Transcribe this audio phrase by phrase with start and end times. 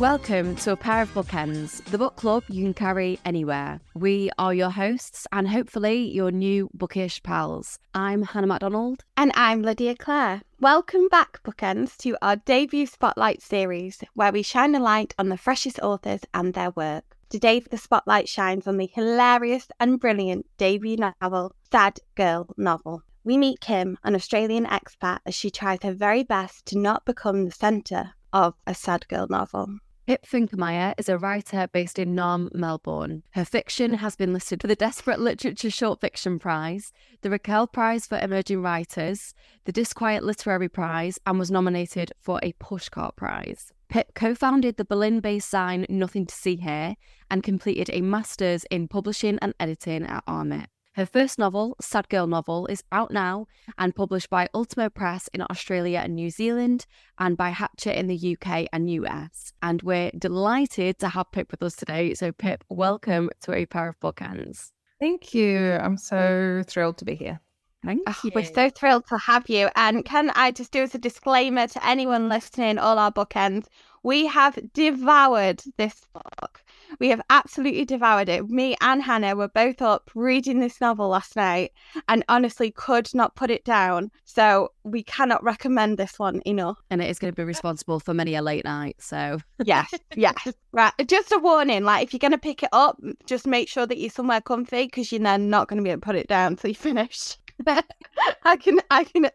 [0.00, 3.80] Welcome to A Pair of Bookends, the book club you can carry anywhere.
[3.94, 7.78] We are your hosts and hopefully your new bookish pals.
[7.94, 9.04] I'm Hannah MacDonald.
[9.18, 10.40] And I'm Lydia Clare.
[10.58, 15.36] Welcome back, Bookends, to our debut Spotlight series, where we shine a light on the
[15.36, 17.18] freshest authors and their work.
[17.28, 23.02] Today, the spotlight shines on the hilarious and brilliant debut novel, Sad Girl Novel.
[23.22, 27.44] We meet Kim, an Australian expat, as she tries her very best to not become
[27.44, 29.76] the centre of a sad girl novel.
[30.10, 33.22] Pip Finkemeyer is a writer based in Naarm, Melbourne.
[33.30, 38.08] Her fiction has been listed for the Desperate Literature Short Fiction Prize, the Richell Prize
[38.08, 39.34] for Emerging Writers,
[39.66, 43.72] the Disquiet Literary Prize, and was nominated for a Pushcart Prize.
[43.88, 46.96] Pip co founded the Berlin based Sign Nothing to See Here
[47.30, 50.66] and completed a master's in publishing and editing at RMIT.
[50.94, 53.46] Her first novel, Sad Girl Novel, is out now
[53.78, 56.84] and published by Ultimo Press in Australia and New Zealand
[57.16, 59.52] and by Hachette in the UK and US.
[59.62, 62.14] And we're delighted to have Pip with us today.
[62.14, 64.72] So, Pip, welcome to A Pair of Bookends.
[64.98, 65.74] Thank you.
[65.74, 67.40] I'm so thrilled to be here.
[67.84, 68.32] Thank Oh, you.
[68.34, 69.68] we're so thrilled to have you.
[69.76, 73.66] And can I just do as a disclaimer to anyone listening, all our bookends,
[74.02, 76.62] we have devoured this book.
[76.98, 78.48] We have absolutely devoured it.
[78.48, 81.72] Me and Hannah were both up reading this novel last night
[82.08, 84.10] and honestly could not put it down.
[84.24, 86.78] So we cannot recommend this one enough.
[86.90, 88.96] and it is going to be responsible for many a late night.
[88.98, 90.48] So, Yes, yes.
[90.72, 90.92] Right.
[91.06, 93.98] Just a warning like if you're going to pick it up, just make sure that
[93.98, 96.54] you're somewhere comfy because you're then not going to be able to put it down
[96.56, 97.36] till you finish.
[97.66, 99.28] I can, I can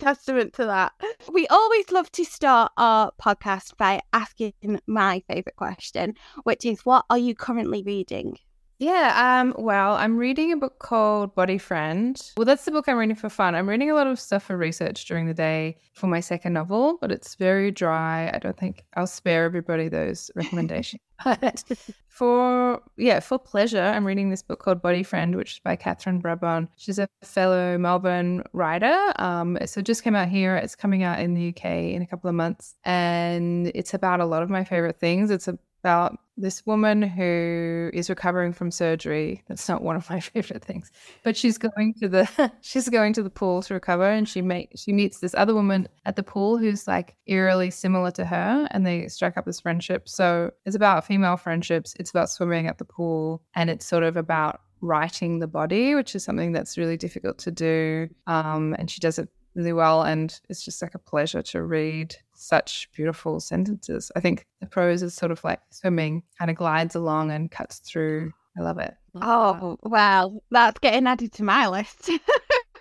[0.00, 0.92] testament to that.
[1.32, 7.04] We always love to start our podcast by asking my favorite question, which is what
[7.10, 8.38] are you currently reading?
[8.80, 12.18] Yeah, um, well, I'm reading a book called Body Friend.
[12.38, 13.54] Well, that's the book I'm reading for fun.
[13.54, 16.96] I'm reading a lot of stuff for research during the day for my second novel,
[16.98, 18.30] but it's very dry.
[18.32, 21.02] I don't think I'll spare everybody those recommendations.
[21.26, 21.62] but
[22.08, 26.18] for yeah, for pleasure, I'm reading this book called Body Friend, which is by Katherine
[26.18, 26.66] Brabon.
[26.78, 29.12] She's a fellow Melbourne writer.
[29.16, 30.56] Um, so it just came out here.
[30.56, 34.24] It's coming out in the UK in a couple of months, and it's about a
[34.24, 35.30] lot of my favorite things.
[35.30, 39.42] It's about this woman who is recovering from surgery.
[39.48, 40.90] That's not one of my favorite things,
[41.22, 44.72] but she's going to the she's going to the pool to recover, and she make
[44.76, 48.86] she meets this other woman at the pool who's like eerily similar to her, and
[48.86, 50.08] they strike up this friendship.
[50.08, 51.94] So it's about female friendships.
[51.98, 56.14] It's about swimming at the pool, and it's sort of about writing the body, which
[56.14, 58.08] is something that's really difficult to do.
[58.26, 62.16] Um, and she does it really well, and it's just like a pleasure to read
[62.40, 64.10] such beautiful sentences.
[64.16, 67.78] I think the prose is sort of like swimming, kind of glides along and cuts
[67.78, 68.26] through.
[68.26, 68.32] Mm.
[68.58, 68.94] I love it.
[69.14, 72.10] Oh, well, that's getting added to my list.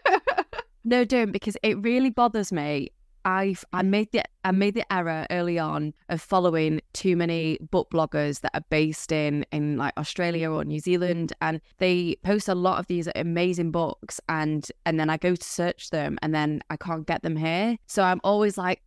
[0.84, 2.92] no, don't because it really bothers me.
[3.26, 7.90] I've I made the I made the error early on of following too many book
[7.92, 12.56] bloggers that are based in in like Australia or New Zealand and they post a
[12.56, 16.62] lot of these amazing books and and then I go to search them and then
[16.70, 17.78] I can't get them here.
[17.88, 18.82] So I'm always like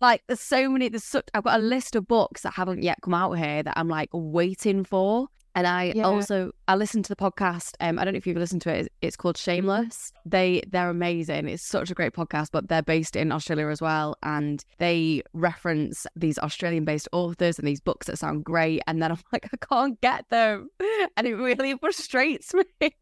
[0.00, 2.98] like there's so many there's such I've got a list of books that haven't yet
[3.02, 5.28] come out here that I'm like waiting for.
[5.56, 6.04] And I Yeah.
[6.04, 7.72] also I listened to the podcast.
[7.80, 8.92] Um, I don't know if you've listened to it.
[9.02, 10.12] It's called Shameless.
[10.24, 11.48] They they're amazing.
[11.48, 16.06] It's such a great podcast, but they're based in Australia as well, and they reference
[16.14, 18.80] these Australian based authors and these books that sound great.
[18.86, 20.68] And then I'm like, I can't get them,
[21.16, 22.92] and it really frustrates me.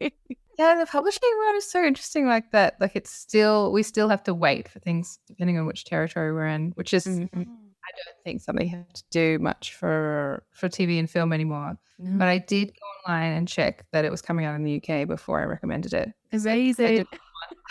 [0.59, 2.75] Yeah, the publishing world is so interesting like that.
[2.81, 6.47] Like it's still we still have to wait for things depending on which territory we're
[6.49, 7.43] in, which is Mm-hmm.
[7.89, 11.79] I don't think something you have to do much for for TV and film anymore.
[11.99, 15.09] But I did go online and check that it was coming out in the UK
[15.09, 16.11] before I recommended it.
[16.33, 17.07] Amazing.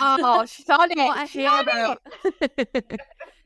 [0.02, 0.98] oh, she's on it.
[0.98, 3.00] A she's on it.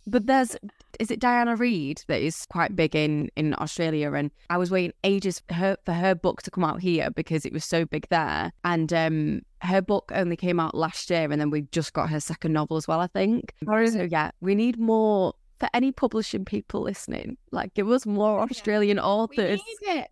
[0.08, 0.56] but there's
[1.00, 4.12] is it Diana Reid that is quite big in in Australia?
[4.14, 7.46] And I was waiting ages for her for her book to come out here because
[7.46, 8.52] it was so big there.
[8.64, 12.20] And um her book only came out last year and then we just got her
[12.20, 13.54] second novel as well I think.
[13.68, 17.38] Or is so yeah we need more for any publishing people listening.
[17.52, 19.60] Like give us more Australian We authors.
[19.84, 20.08] need it,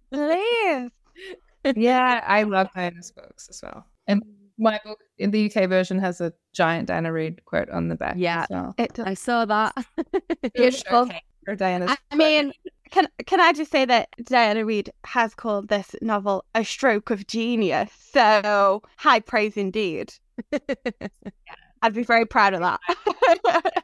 [1.63, 1.75] please.
[1.75, 3.85] yeah, I love Diana's books as well.
[4.07, 4.23] And
[4.59, 8.15] my book in the UK version has a giant Diana Reid quote on the back.
[8.17, 8.43] Yeah.
[8.43, 8.75] as well.
[8.77, 8.99] It.
[8.99, 9.75] I saw that
[10.53, 11.05] Beautiful.
[11.05, 11.95] Showcase for Diana's.
[12.11, 12.53] I mean,
[12.91, 17.27] can can I just say that Diana Reid has called this novel a stroke of
[17.27, 17.91] genius?
[18.11, 20.13] So high praise indeed.
[21.81, 23.83] I'd be very proud of that.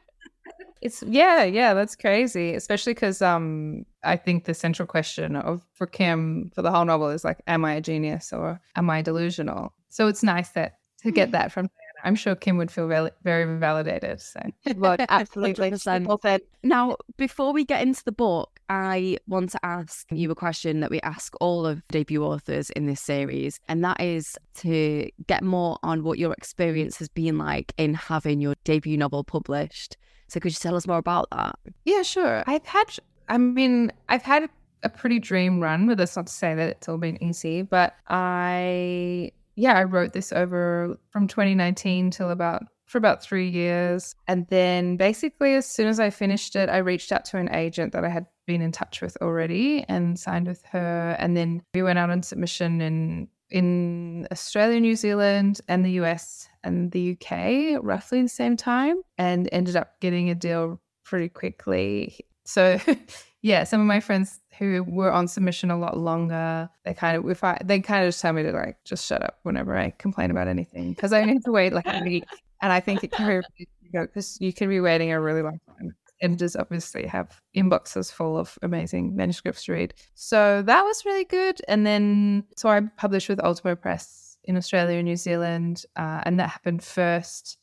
[0.82, 2.54] It's yeah, yeah, that's crazy.
[2.54, 7.08] Especially because um, I think the central question of for Kim for the whole novel
[7.08, 9.72] is like, am I a genius or am I delusional?
[9.88, 11.86] So it's nice that to get that from Diana.
[12.04, 14.20] I'm sure Kim would feel very, very validated.
[14.20, 14.40] So
[14.76, 15.70] Would absolutely.
[15.70, 16.40] 100%.
[16.62, 20.90] Now, before we get into the book, I want to ask you a question that
[20.90, 25.78] we ask all of debut authors in this series, and that is to get more
[25.82, 29.96] on what your experience has been like in having your debut novel published.
[30.28, 31.56] So, could you tell us more about that?
[31.84, 32.42] Yeah, sure.
[32.48, 32.90] I've had,
[33.28, 34.48] I mean, I've had
[34.82, 37.62] a pretty dream run, but that's not to say that it's all been easy.
[37.62, 44.14] But I, yeah, I wrote this over from 2019 till about for about three years.
[44.28, 47.92] And then basically, as soon as I finished it, I reached out to an agent
[47.92, 51.16] that I had been in touch with already and signed with her.
[51.18, 56.48] And then we went out on submission in in Australia, New Zealand, and the US
[56.64, 62.18] and the UK roughly the same time, and ended up getting a deal pretty quickly.
[62.44, 62.80] So,
[63.42, 67.28] yeah, some of my friends who were on submission a lot longer, they kind of
[67.28, 69.90] if I they kind of just tell me to like just shut up whenever I
[69.98, 72.24] complain about anything because I only have to wait like a week,
[72.62, 75.94] and I think it can be because you can be waiting a really long time
[76.20, 79.94] editors obviously have inboxes full of amazing manuscripts to read.
[80.14, 81.60] So that was really good.
[81.68, 86.38] And then, so I published with Ultimo Press in Australia and New Zealand, uh, and
[86.40, 87.58] that happened first.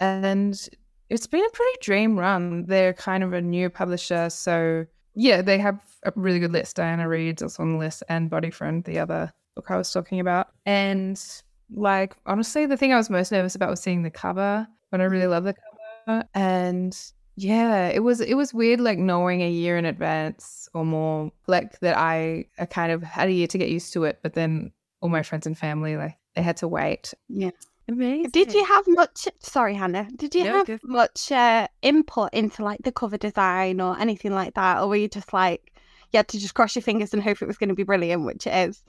[0.00, 0.68] And
[1.08, 2.66] it's been a pretty dream run.
[2.66, 4.30] They're kind of a new publisher.
[4.30, 6.76] So, yeah, they have a really good list.
[6.76, 10.20] Diana Reid's also on the list, and Body Friend, the other book I was talking
[10.20, 10.48] about.
[10.66, 11.22] And
[11.70, 15.04] like, honestly, the thing I was most nervous about was seeing the cover, but I
[15.04, 15.30] really mm.
[15.30, 15.54] love the
[16.06, 16.24] cover.
[16.34, 16.96] And
[17.36, 21.80] yeah, it was it was weird like knowing a year in advance or more like
[21.80, 24.72] that I, I kind of had a year to get used to it, but then
[25.00, 27.14] all my friends and family like they had to wait.
[27.28, 27.50] Yeah.
[27.88, 28.30] Amazing.
[28.30, 32.64] Did you have much sorry Hannah, did you No, have go- much uh, input into
[32.64, 34.80] like the cover design or anything like that?
[34.80, 35.72] Or were you just like
[36.12, 38.24] you had to just cross your fingers and hope it was going to be brilliant,
[38.24, 38.82] which it is.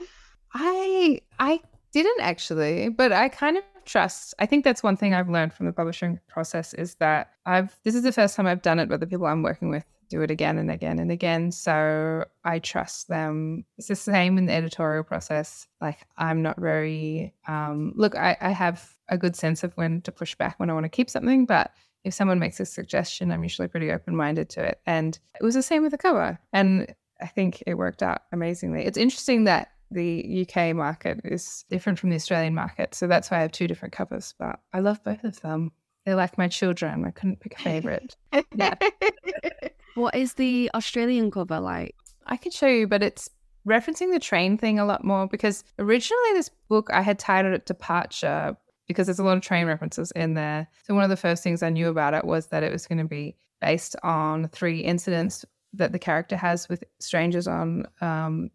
[0.54, 1.60] I I
[1.92, 4.34] didn't actually, but I kind of trust.
[4.38, 7.94] I think that's one thing I've learned from the publishing process is that I've this
[7.94, 10.30] is the first time I've done it, with the people I'm working with do it
[10.30, 11.52] again and again and again.
[11.52, 13.64] So I trust them.
[13.78, 15.66] It's the same in the editorial process.
[15.80, 20.12] Like I'm not very um look, I, I have a good sense of when to
[20.12, 21.72] push back when I want to keep something, but
[22.04, 24.80] if someone makes a suggestion, I'm usually pretty open minded to it.
[24.86, 26.38] And it was the same with the cover.
[26.52, 28.84] And I think it worked out amazingly.
[28.84, 32.94] It's interesting that the UK market is different from the Australian market.
[32.94, 35.72] So that's why I have two different covers, but I love both of them.
[36.04, 37.04] They're like my children.
[37.04, 38.16] I couldn't pick a favorite.
[38.54, 38.74] Yeah.
[39.96, 41.94] What is the Australian cover like?
[42.26, 43.30] I could show you, but it's
[43.66, 47.64] referencing the train thing a lot more because originally this book I had titled it
[47.64, 48.56] Departure
[48.86, 50.68] because there's a lot of train references in there.
[50.86, 52.98] So one of the first things I knew about it was that it was going
[52.98, 58.50] to be based on three incidents that the character has with strangers on um,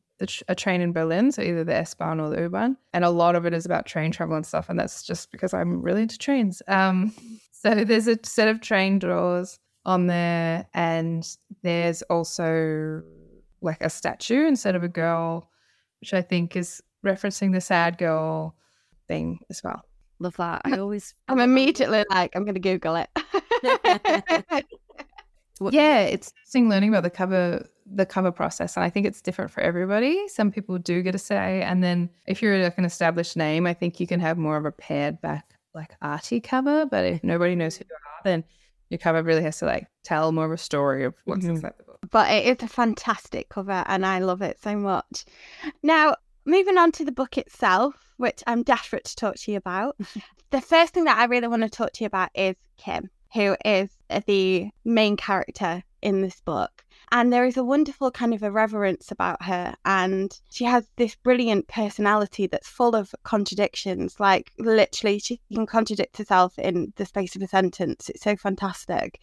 [0.47, 3.47] a train in Berlin, so either the S-Bahn or the U-Bahn, and a lot of
[3.47, 4.69] it is about train travel and stuff.
[4.69, 6.61] And that's just because I'm really into trains.
[6.67, 7.11] Um,
[7.51, 11.27] so there's a set of train doors on there, and
[11.63, 13.03] there's also
[13.61, 15.49] like a statue instead of a girl,
[15.99, 18.55] which I think is referencing the sad girl
[19.07, 19.83] thing as well.
[20.19, 20.61] Love that.
[20.65, 24.65] I always I'm immediately like, I'm going to Google it.
[25.69, 29.51] Yeah, it's interesting learning about the cover the cover process, and I think it's different
[29.51, 30.27] for everybody.
[30.27, 33.73] Some people do get a say, and then if you're like an established name, I
[33.73, 36.85] think you can have more of a pared back like arty cover.
[36.85, 38.43] But if nobody knows who you are, then
[38.91, 41.49] your cover really has to like tell more of a story of what's Mhm.
[41.51, 41.99] inside the book.
[42.11, 45.25] but it is a fantastic cover and I love it so much.
[45.81, 49.95] Now, moving on to the book itself, which I'm desperate to talk to you about.
[50.51, 53.55] the first thing that I really want to talk to you about is Kim, who
[53.63, 53.89] is
[54.27, 56.80] the main character in this book.
[57.11, 59.73] And there is a wonderful kind of irreverence about her.
[59.85, 64.19] And she has this brilliant personality that's full of contradictions.
[64.19, 68.09] Like, literally, she can contradict herself in the space of a sentence.
[68.09, 69.19] It's so fantastic.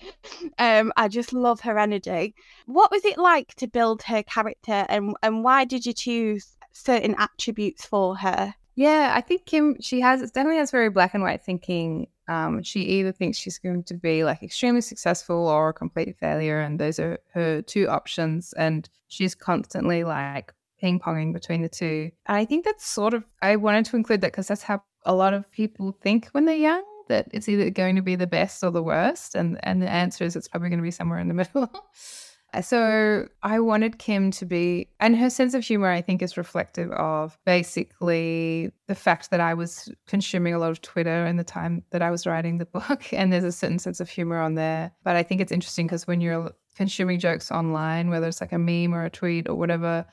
[0.58, 2.34] Um, I just love her energy.
[2.66, 7.14] What was it like to build her character, and and why did you choose certain
[7.18, 8.54] attributes for her?
[8.74, 12.06] Yeah, I think Kim, she has, definitely has very black and white thinking.
[12.28, 16.60] Um, she either thinks she's going to be like extremely successful or a complete failure,
[16.60, 18.52] and those are her two options.
[18.54, 22.10] And she's constantly like ping ponging between the two.
[22.26, 25.34] I think that's sort of, I wanted to include that because that's how a lot
[25.34, 26.84] of people think when they're young.
[27.08, 30.24] That it's either going to be the best or the worst, and and the answer
[30.24, 31.70] is it's probably going to be somewhere in the middle.
[32.54, 36.38] Uh, so I wanted Kim to be, and her sense of humor, I think, is
[36.38, 41.44] reflective of basically the fact that I was consuming a lot of Twitter in the
[41.44, 43.12] time that I was writing the book.
[43.18, 44.92] And there's a certain sense of humor on there.
[45.02, 48.58] But I think it's interesting because when you're consuming jokes online, whether it's like a
[48.58, 50.06] meme or a tweet or whatever,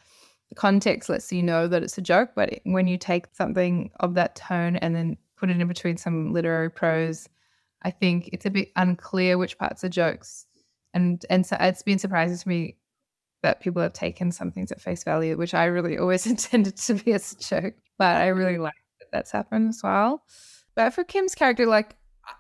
[0.50, 2.32] the context lets you know that it's a joke.
[2.36, 6.34] But when you take something of that tone and then put it in between some
[6.34, 7.30] literary prose,
[7.84, 10.48] I think it's a bit unclear which parts are jokes
[10.96, 12.78] and and so it's been surprising to me
[13.44, 16.96] that people have taken some things at face value, which I really always intended to
[16.96, 17.76] be as a joke.
[18.00, 18.64] But I really mm-hmm.
[18.64, 20.24] like that that's happened as well.
[20.76, 21.96] But for Kim's character, like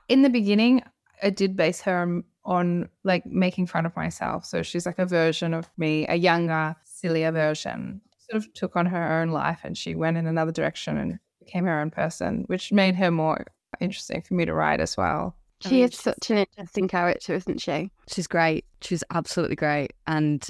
[0.10, 0.82] in the beginning,
[1.22, 4.46] I did base her on, on like making fun of myself.
[4.46, 8.02] So she's like a version of me, a younger, sillier version.
[8.30, 11.66] Sort of took on her own life and she went in another direction and became
[11.66, 13.46] her own person, which made her more
[13.80, 15.36] interesting for me to write as well.
[15.62, 17.90] She is such an interesting character, isn't she?
[18.08, 18.66] She's great.
[18.82, 19.94] She's absolutely great.
[20.06, 20.48] And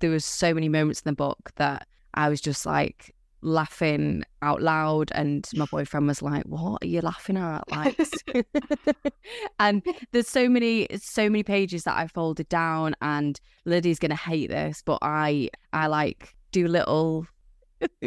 [0.00, 4.62] there was so many moments in the book that I was just like laughing out
[4.62, 7.68] loud and my boyfriend was like, What are you laughing at?
[7.70, 7.98] Like
[9.58, 9.82] and
[10.12, 14.82] there's so many so many pages that I folded down and Lydia's gonna hate this,
[14.84, 17.26] but I I like do little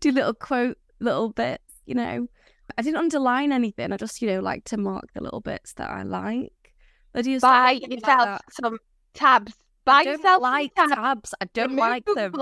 [0.00, 2.26] do little quote little bits, you know.
[2.76, 3.92] I didn't underline anything.
[3.92, 6.52] I just, you know, like to mark the little bits that I like.
[7.14, 8.78] Lydia's Buy yourself like some
[9.14, 9.54] tabs.
[9.84, 10.94] Buy yourself like tabs.
[10.94, 11.34] tabs.
[11.40, 12.32] I don't like them.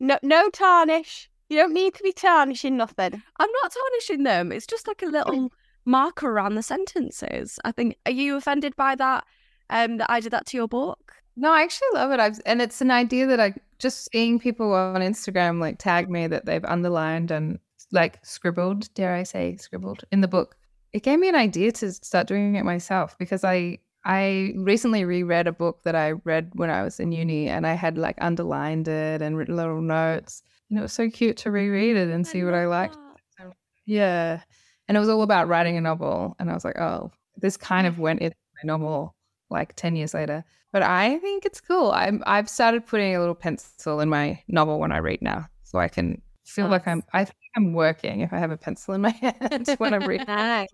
[0.00, 1.28] No, no tarnish.
[1.48, 3.22] You don't need to be tarnishing nothing.
[3.36, 4.52] I'm not tarnishing them.
[4.52, 5.52] It's just like a little
[5.84, 7.58] marker around the sentences.
[7.64, 7.98] I think.
[8.06, 9.24] Are you offended by that?
[9.68, 11.12] Um, that I did that to your book?
[11.36, 12.20] No, I actually love it.
[12.20, 16.26] I've and it's an idea that I just seeing people on Instagram like tag me
[16.26, 17.58] that they've underlined and
[17.92, 20.56] like scribbled, dare I say, scribbled in the book.
[20.92, 25.46] It gave me an idea to start doing it myself because I I recently reread
[25.46, 28.88] a book that I read when I was in uni and I had like underlined
[28.88, 30.42] it and written little notes.
[30.68, 32.96] And it was so cute to reread it and see I what I liked.
[33.38, 33.52] That.
[33.86, 34.40] Yeah.
[34.88, 36.34] And it was all about writing a novel.
[36.40, 39.14] And I was like, oh, this kind of went into my novel
[39.50, 40.44] like 10 years later.
[40.72, 41.92] But I think it's cool.
[41.92, 45.46] I'm I've started putting a little pencil in my novel when I read now.
[45.62, 49.00] So I can feel like I'm I I'm working if I have a pencil in
[49.02, 50.26] my hand when I'm reading.
[50.28, 50.68] nice.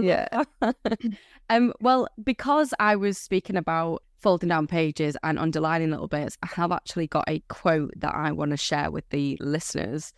[0.00, 0.42] yeah.
[1.50, 6.46] um well, because I was speaking about folding down pages and underlining little bits, I
[6.48, 10.12] have actually got a quote that I want to share with the listeners.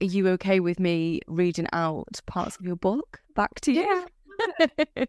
[0.00, 4.06] Are you okay with me reading out parts of your book back to you?
[4.66, 5.04] Yeah.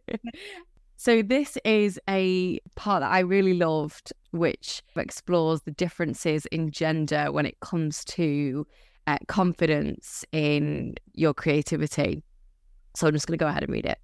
[0.97, 7.31] so this is a part that I really loved, which explores the differences in gender
[7.31, 8.67] when it comes to
[9.07, 12.23] uh, confidence in your creativity.
[12.95, 13.97] So I'm just going to go ahead and read it.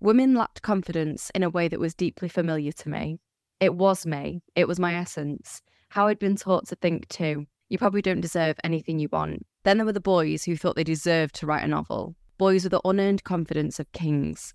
[0.00, 3.18] Women lacked confidence in a way that was deeply familiar to me.
[3.60, 7.46] It was me, it was my essence, how I'd been taught to think too.
[7.70, 9.46] You probably don't deserve anything you want.
[9.64, 12.14] Then there were the boys who thought they deserved to write a novel.
[12.38, 14.52] Boys with the unearned confidence of kings.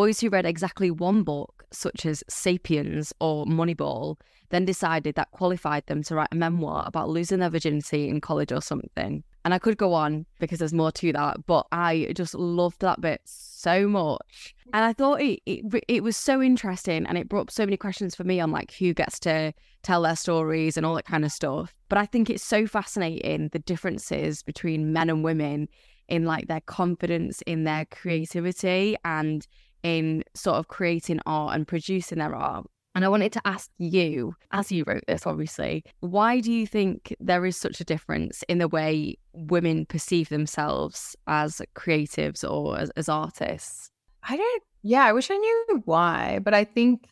[0.00, 5.86] Boys who read exactly one book, such as Sapiens or Moneyball, then decided that qualified
[5.88, 9.22] them to write a memoir about losing their virginity in college or something.
[9.44, 13.02] And I could go on because there's more to that, but I just loved that
[13.02, 14.54] bit so much.
[14.72, 17.76] And I thought it, it, it was so interesting and it brought up so many
[17.76, 19.52] questions for me on like who gets to
[19.82, 21.74] tell their stories and all that kind of stuff.
[21.90, 25.68] But I think it's so fascinating the differences between men and women
[26.08, 29.46] in like their confidence in their creativity and
[29.82, 32.66] in sort of creating art and producing their art.
[32.94, 37.14] And I wanted to ask you, as you wrote this, obviously, why do you think
[37.20, 42.90] there is such a difference in the way women perceive themselves as creatives or as,
[42.96, 43.90] as artists?
[44.28, 47.06] I don't, yeah, I wish I knew why, but I think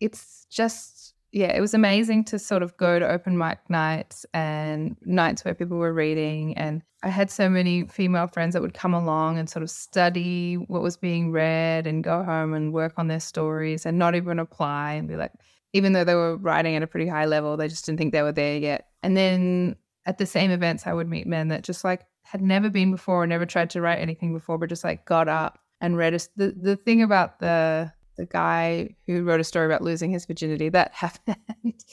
[0.00, 4.96] it's just yeah, it was amazing to sort of go to open mic nights and
[5.02, 6.56] nights where people were reading.
[6.56, 10.54] And I had so many female friends that would come along and sort of study
[10.54, 14.38] what was being read and go home and work on their stories and not even
[14.38, 15.32] apply and be like,
[15.72, 18.22] even though they were writing at a pretty high level, they just didn't think they
[18.22, 18.88] were there yet.
[19.02, 22.70] And then at the same events, I would meet men that just like had never
[22.70, 25.96] been before, or never tried to write anything before, but just like got up and
[25.96, 26.14] read.
[26.14, 30.26] A, the the thing about the the guy who wrote a story about losing his
[30.26, 31.84] virginity that happened.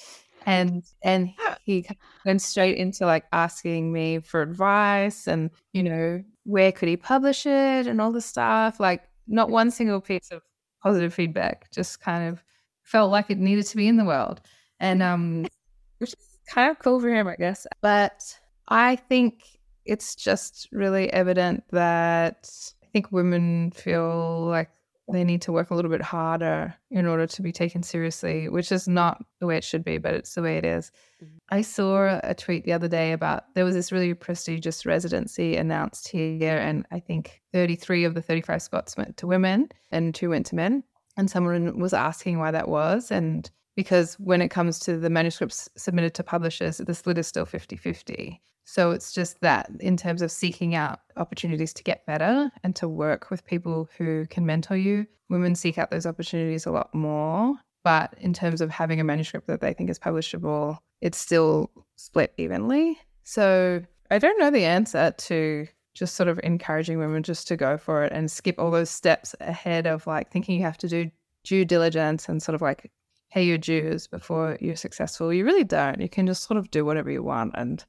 [0.45, 1.87] And and he
[2.25, 7.45] went straight into like asking me for advice and you know where could he publish
[7.45, 8.79] it and all the stuff.
[8.79, 10.41] Like not one single piece of
[10.81, 11.71] positive feedback.
[11.71, 12.43] Just kind of
[12.83, 14.41] felt like it needed to be in the world.
[14.79, 15.47] And um
[15.99, 17.65] which is kind of cool for him i guess.
[17.81, 18.21] But
[18.67, 19.43] i think
[19.85, 22.49] it's just really evident that
[22.83, 24.69] i think women feel like
[25.09, 28.71] they need to work a little bit harder in order to be taken seriously, which
[28.71, 30.91] is not the way it should be, but it's the way it is.
[31.23, 31.37] Mm-hmm.
[31.49, 36.09] I saw a tweet the other day about there was this really prestigious residency announced
[36.09, 40.45] here, and I think 33 of the 35 spots went to women and two went
[40.47, 40.83] to men.
[41.15, 43.09] And someone was asking why that was.
[43.09, 47.45] And because when it comes to the manuscripts submitted to publishers, the split is still
[47.45, 48.41] 50 50.
[48.69, 52.89] So it's just that in terms of seeking out opportunities to get better and to
[52.89, 57.55] work with people who can mentor you, women seek out those opportunities a lot more.
[57.85, 62.33] But in terms of having a manuscript that they think is publishable, it's still split
[62.35, 62.99] evenly.
[63.23, 67.77] So I don't know the answer to just sort of encouraging women just to go
[67.77, 71.09] for it and skip all those steps ahead of like thinking you have to do
[71.45, 72.91] due diligence and sort of like
[73.31, 75.31] pay your dues before you're successful.
[75.31, 76.01] You really don't.
[76.01, 77.85] You can just sort of do whatever you want and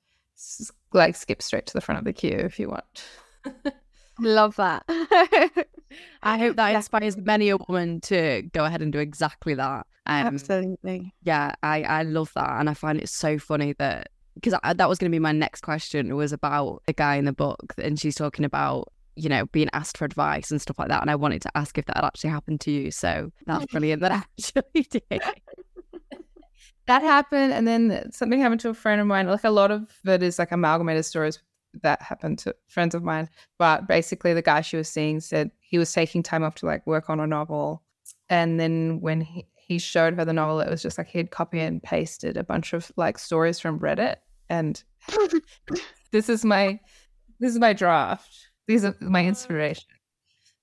[0.92, 3.04] like skip straight to the front of the queue if you want.
[4.20, 4.84] Love that.
[6.22, 9.86] I hope that inspires many a woman to go ahead and do exactly that.
[10.06, 11.14] Um, Absolutely.
[11.22, 12.58] Yeah, I, I love that.
[12.58, 15.60] And I find it so funny that, because that was going to be my next
[15.60, 17.74] question, was about the guy in the book.
[17.78, 21.00] And she's talking about, you know, being asked for advice and stuff like that.
[21.00, 22.90] And I wanted to ask if that had actually happened to you.
[22.90, 25.22] So that's brilliant that actually did.
[26.86, 27.52] That happened.
[27.52, 29.26] And then something happened to a friend of mine.
[29.26, 31.38] Like a lot of it is like amalgamated stories
[31.82, 33.28] that happened to friends of mine.
[33.58, 36.86] But basically, the guy she was seeing said he was taking time off to like
[36.86, 37.82] work on a novel.
[38.30, 41.60] And then when he, he showed her the novel, it was just like he'd copy
[41.60, 44.16] and pasted a bunch of like stories from Reddit.
[44.48, 44.82] And
[46.10, 46.80] this is my
[47.38, 48.48] this is my draft.
[48.66, 49.88] These are my inspiration.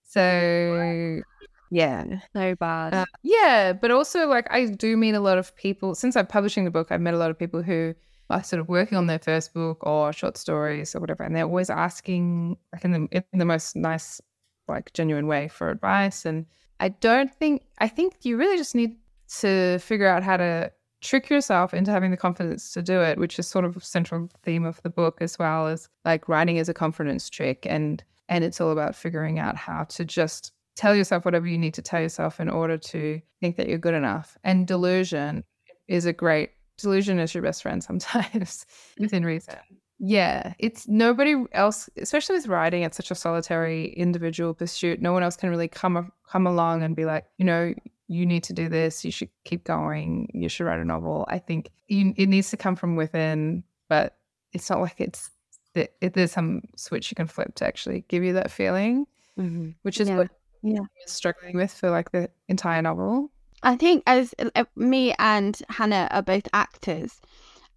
[0.04, 1.22] So
[1.70, 2.94] yeah, so bad.
[2.94, 6.66] Uh, yeah, but also like I do meet a lot of people since I'm publishing
[6.66, 6.92] the book.
[6.92, 7.94] I've met a lot of people who
[8.30, 11.46] are sort of working on their first book or short stories or whatever, and they're
[11.46, 14.22] always asking like in the in the most nice,
[14.68, 16.26] like genuine way for advice.
[16.26, 16.46] And
[16.80, 18.98] I don't think I think you really just need
[19.40, 23.38] to figure out how to trick yourself into having the confidence to do it, which
[23.38, 26.70] is sort of a central theme of the book as well as like writing is
[26.70, 31.26] a confidence trick and and it's all about figuring out how to just tell yourself
[31.26, 34.38] whatever you need to tell yourself in order to think that you're good enough.
[34.44, 35.44] And delusion
[35.88, 38.66] is a great delusion is your best friend sometimes
[39.00, 39.56] within reason.
[39.98, 42.84] Yeah, it's nobody else, especially with writing.
[42.84, 45.02] It's such a solitary individual pursuit.
[45.02, 47.74] No one else can really come come along and be like, you know,
[48.08, 49.06] you need to do this.
[49.06, 50.30] You should keep going.
[50.34, 51.26] You should write a novel.
[51.30, 54.18] I think you, it needs to come from within, but
[54.52, 55.32] it's not like it's
[55.76, 59.08] it, it, there's some switch you can flip to actually give you that feeling,
[59.40, 59.72] mm-hmm.
[59.84, 60.18] which is yeah.
[60.18, 60.30] what
[60.66, 60.82] yeah.
[61.06, 63.32] struggling with for like the entire novel.
[63.64, 67.22] I think as uh, me and Hannah are both actors,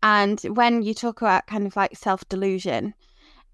[0.02, 2.94] and when you talk about kind of like self delusion,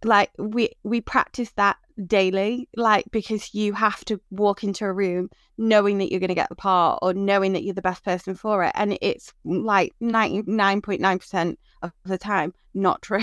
[0.05, 5.31] like we we practice that daily, like because you have to walk into a room
[5.59, 8.35] knowing that you're going to get the part or knowing that you're the best person
[8.35, 13.21] for it, and it's like ninety nine point nine percent of the time not true,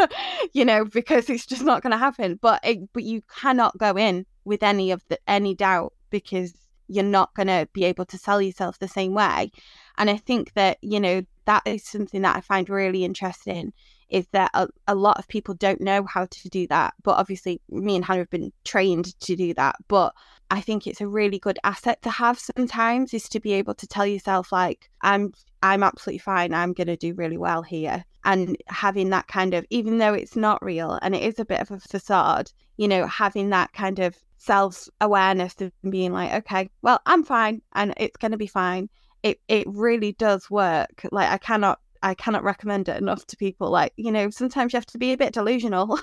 [0.52, 2.38] you know, because it's just not going to happen.
[2.40, 6.54] But it, but you cannot go in with any of the any doubt because
[6.88, 9.52] you're not going to be able to sell yourself the same way.
[9.98, 13.74] And I think that, you know, that is something that I find really interesting
[14.10, 16.94] is that a, a lot of people don't know how to do that.
[17.02, 19.76] But obviously, me and Hannah have been trained to do that.
[19.88, 20.14] But
[20.50, 23.86] I think it's a really good asset to have sometimes is to be able to
[23.86, 26.54] tell yourself, like, I'm I'm absolutely fine.
[26.54, 28.04] I'm going to do really well here.
[28.24, 31.60] And having that kind of, even though it's not real and it is a bit
[31.60, 36.70] of a facade, you know, having that kind of self awareness of being like, okay,
[36.82, 38.88] well, I'm fine and it's going to be fine.
[39.22, 41.06] It it really does work.
[41.10, 43.70] Like I cannot I cannot recommend it enough to people.
[43.70, 45.98] Like you know, sometimes you have to be a bit delusional.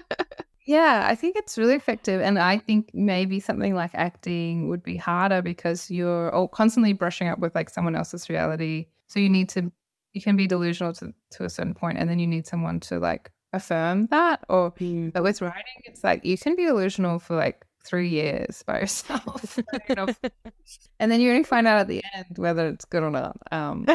[0.66, 4.96] yeah, I think it's really effective, and I think maybe something like acting would be
[4.96, 8.86] harder because you're all constantly brushing up with like someone else's reality.
[9.06, 9.70] So you need to
[10.12, 12.98] you can be delusional to to a certain point, and then you need someone to
[12.98, 14.44] like affirm that.
[14.48, 15.12] Or mm.
[15.12, 19.58] but with writing, it's like you can be delusional for like three years by yourself.
[20.98, 23.36] and then you only find out at the end whether it's good or not.
[23.52, 23.86] Um,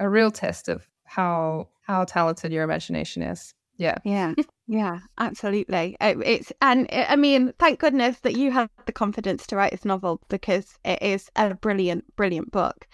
[0.00, 3.54] a real test of how how talented your imagination is.
[3.76, 3.98] Yeah.
[4.04, 4.34] Yeah.
[4.70, 5.96] Yeah, absolutely.
[5.98, 10.20] It's and I mean, thank goodness that you had the confidence to write this novel
[10.28, 12.86] because it is a brilliant, brilliant book.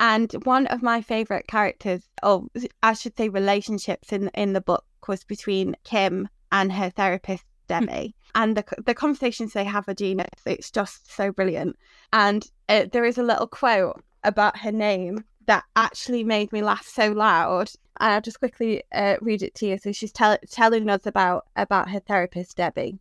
[0.00, 2.48] And one of my favorite characters, or
[2.82, 8.16] I should say, relationships in in the book was between Kim and her therapist Debbie,
[8.34, 11.76] and the the conversations they have with Gina, it's just so brilliant.
[12.12, 16.86] And uh, there is a little quote about her name that actually made me laugh
[16.86, 17.70] so loud.
[17.98, 19.78] And I'll just quickly uh, read it to you.
[19.78, 22.98] So she's tell- telling us about about her therapist Debbie.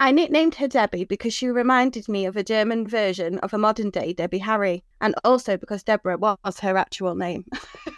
[0.00, 3.90] I nicknamed her Debbie because she reminded me of a German version of a modern
[3.90, 7.44] day Debbie Harry, and also because Deborah was her actual name.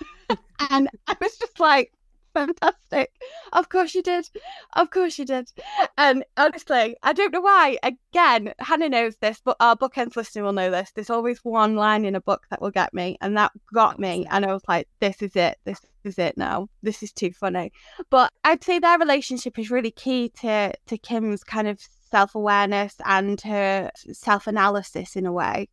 [0.71, 1.93] and I was just like,
[2.35, 3.11] fantastic.
[3.53, 4.29] Of course you did.
[4.75, 5.51] Of course you did.
[5.99, 7.79] And honestly, I don't know why.
[7.83, 10.93] Again, Hannah knows this, but our bookends listener will know this.
[10.95, 14.27] There's always one line in a book that will get me, and that got me.
[14.31, 15.59] And I was like, this is it.
[15.65, 16.69] This is it now.
[16.83, 17.73] This is too funny.
[18.11, 22.95] But I'd say their relationship is really key to to Kim's kind of self awareness
[23.05, 25.69] and her self analysis in a way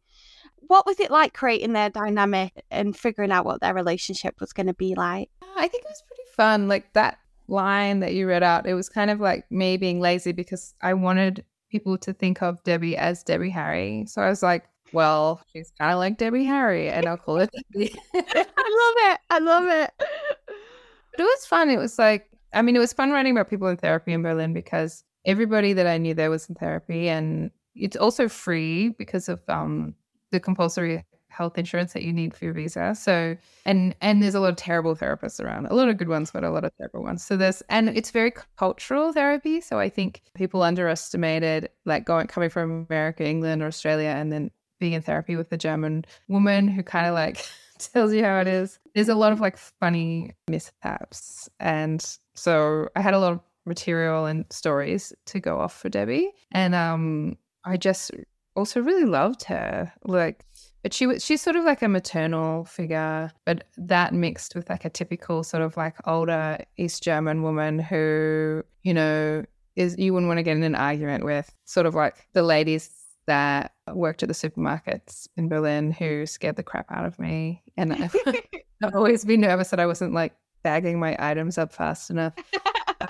[0.67, 4.67] what was it like creating their dynamic and figuring out what their relationship was going
[4.67, 5.29] to be like?
[5.55, 6.67] I think it was pretty fun.
[6.67, 10.31] Like that line that you read out, it was kind of like me being lazy
[10.31, 14.05] because I wanted people to think of Debbie as Debbie Harry.
[14.07, 17.49] So I was like, well, she's kind of like Debbie Harry, and I'll call it
[17.73, 17.93] Debbie.
[18.13, 19.19] I love it.
[19.29, 19.91] I love it.
[19.97, 21.69] But it was fun.
[21.69, 24.53] It was like, I mean, it was fun writing about people in therapy in Berlin
[24.53, 29.41] because everybody that I knew there was in therapy, and it's also free because of
[29.49, 29.95] um,
[30.31, 31.03] the compulsory
[31.37, 32.95] health insurance that you need for your visa.
[32.95, 35.67] So and and there's a lot of terrible therapists around.
[35.67, 37.23] A lot of good ones, but a lot of terrible ones.
[37.23, 39.61] So there's and it's very cultural therapy.
[39.61, 44.49] So I think people underestimated like going coming from America, England, or Australia, and then
[44.79, 47.45] being in therapy with a German woman who kind of like
[47.79, 48.79] tells you how it is.
[48.95, 51.49] There's a lot of like funny mishaps.
[51.59, 56.31] And so I had a lot of material and stories to go off for Debbie.
[56.51, 58.11] And um I just
[58.55, 59.93] also really loved her.
[60.03, 60.43] Like
[60.83, 64.85] but she was she's sort of like a maternal figure, but that mixed with like
[64.85, 69.43] a typical sort of like older East German woman who, you know,
[69.75, 72.89] is you wouldn't want to get in an argument with sort of like the ladies
[73.27, 77.61] that worked at the supermarkets in Berlin who scared the crap out of me.
[77.75, 78.15] And I've,
[78.83, 82.33] I've always been nervous that I wasn't like bagging my items up fast enough.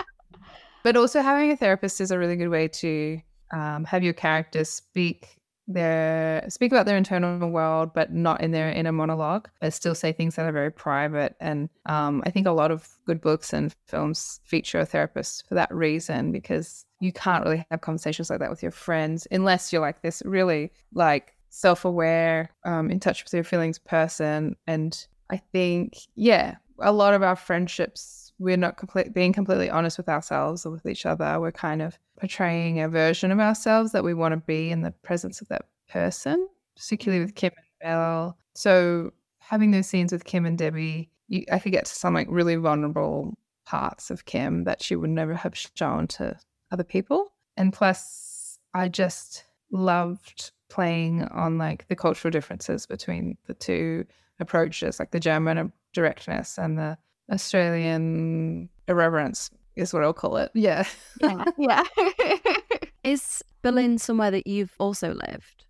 [0.82, 3.20] but also having a therapist is a really good way to
[3.52, 5.37] um, have your characters speak
[5.68, 10.12] their speak about their internal world, but not in their inner monologue, but still say
[10.12, 11.36] things that are very private.
[11.40, 15.54] And um, I think a lot of good books and films feature a therapist for
[15.54, 19.82] that reason because you can't really have conversations like that with your friends unless you're
[19.82, 24.56] like this really like self-aware, um, in touch with your feelings person.
[24.66, 29.98] And I think, yeah, a lot of our friendships we're not complete, being completely honest
[29.98, 31.40] with ourselves or with each other.
[31.40, 34.90] We're kind of portraying a version of ourselves that we want to be in the
[34.90, 38.38] presence of that person, particularly with Kim and Belle.
[38.54, 42.28] So having those scenes with Kim and Debbie, you, I could get to some like
[42.30, 43.34] really vulnerable
[43.66, 46.38] parts of Kim that she would never have shown to
[46.70, 47.32] other people.
[47.56, 54.06] And plus, I just loved playing on like the cultural differences between the two
[54.38, 56.98] approaches, like the German directness and the
[57.30, 60.50] Australian irreverence is what I'll call it.
[60.54, 60.84] Yeah.
[61.20, 61.44] Yeah.
[61.58, 61.84] yeah.
[63.04, 65.64] is Berlin somewhere that you've also lived?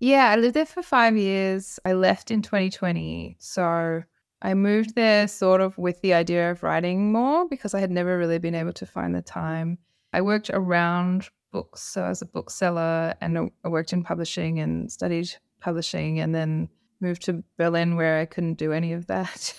[0.00, 1.78] Yeah, I lived there for five years.
[1.84, 3.36] I left in 2020.
[3.38, 4.02] So
[4.42, 8.18] I moved there sort of with the idea of writing more because I had never
[8.18, 9.78] really been able to find the time.
[10.12, 11.80] I worked around books.
[11.80, 16.68] So as a bookseller and I worked in publishing and studied publishing and then
[17.00, 19.54] moved to Berlin where I couldn't do any of that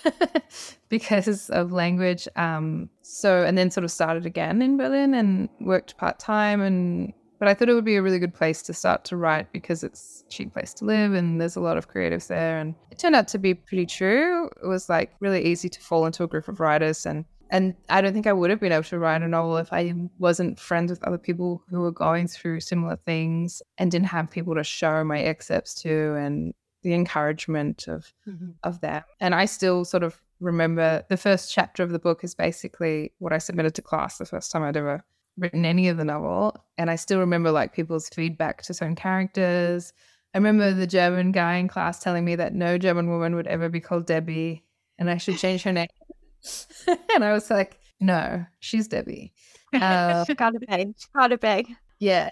[0.90, 2.28] because of language.
[2.36, 6.62] Um, so, and then sort of started again in Berlin and worked part time.
[6.62, 9.52] And, but I thought it would be a really good place to start to write
[9.52, 12.60] because it's a cheap place to live and there's a lot of creatives there.
[12.60, 14.50] And it turned out to be pretty true.
[14.64, 18.02] It was like really easy to fall into a group of writers and and I
[18.02, 20.90] don't think I would have been able to write a novel if I wasn't friends
[20.90, 25.04] with other people who were going through similar things and didn't have people to show
[25.04, 26.54] my excerpts to and
[26.86, 28.52] the encouragement of mm-hmm.
[28.64, 29.04] of them.
[29.20, 33.34] And I still sort of remember the first chapter of the book is basically what
[33.34, 35.04] I submitted to class the first time I'd ever
[35.36, 36.56] written any of the novel.
[36.78, 39.94] And I still remember like people's feedback to certain characters.
[40.36, 43.68] I remember the German guy in class telling me that no German woman would ever
[43.68, 44.64] be called Debbie
[45.00, 45.88] and I should change her name.
[47.16, 49.34] and I was like, no, she's Debbie.
[49.74, 51.76] Uh, gotta be, gotta be.
[51.98, 52.30] Yeah.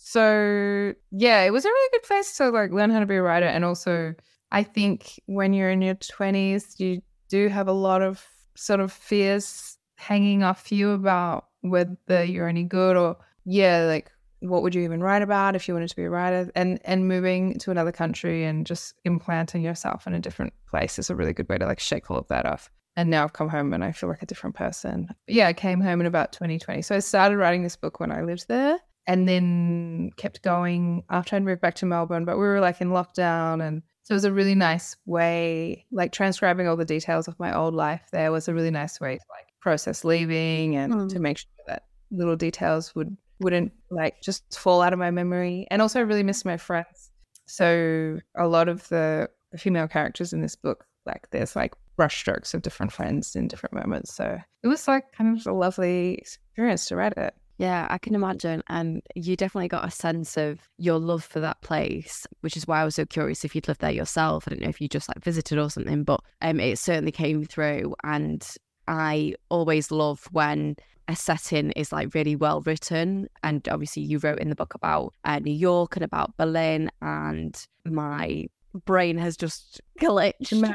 [0.00, 3.22] So yeah, it was a really good place to like learn how to be a
[3.22, 3.46] writer.
[3.46, 4.14] And also,
[4.52, 8.92] I think when you're in your 20s, you do have a lot of sort of
[8.92, 14.82] fears hanging off you about whether you're any good or yeah, like what would you
[14.82, 17.90] even write about if you wanted to be a writer and and moving to another
[17.90, 21.66] country and just implanting yourself in a different place is a really good way to
[21.66, 24.22] like shake all of that off and now I've come home and I feel like
[24.22, 25.06] a different person.
[25.08, 26.82] But yeah, I came home in about 2020.
[26.82, 31.34] So I started writing this book when I lived there and then kept going after
[31.34, 32.26] I'd moved back to Melbourne.
[32.26, 36.12] But we were like in lockdown, and so it was a really nice way, like
[36.12, 38.02] transcribing all the details of my old life.
[38.12, 41.08] There was a really nice way to like process leaving and mm.
[41.08, 45.66] to make sure that little details would wouldn't like just fall out of my memory.
[45.70, 47.10] And also, I really missed my friends.
[47.46, 52.60] So a lot of the female characters in this book, like there's like brushstrokes of
[52.60, 54.14] different friends in different moments.
[54.14, 57.34] So it was like kind of a lovely experience to write it.
[57.58, 58.62] Yeah, I can imagine.
[58.68, 62.80] And you definitely got a sense of your love for that place, which is why
[62.80, 64.44] I was so curious if you'd lived there yourself.
[64.46, 67.44] I don't know if you just like visited or something, but um, it certainly came
[67.44, 67.94] through.
[68.04, 68.46] And
[68.86, 70.76] I always love when
[71.08, 73.28] a setting is like really well written.
[73.42, 77.60] And obviously, you wrote in the book about uh, New York and about Berlin, and
[77.84, 78.46] my
[78.84, 80.52] brain has just glitched.
[80.52, 80.74] I-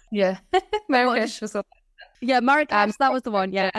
[0.10, 0.38] Yeah.
[0.88, 1.54] Marrakesh was
[2.20, 3.52] yeah, Marrakesh, um, that was the one.
[3.54, 3.70] Yeah.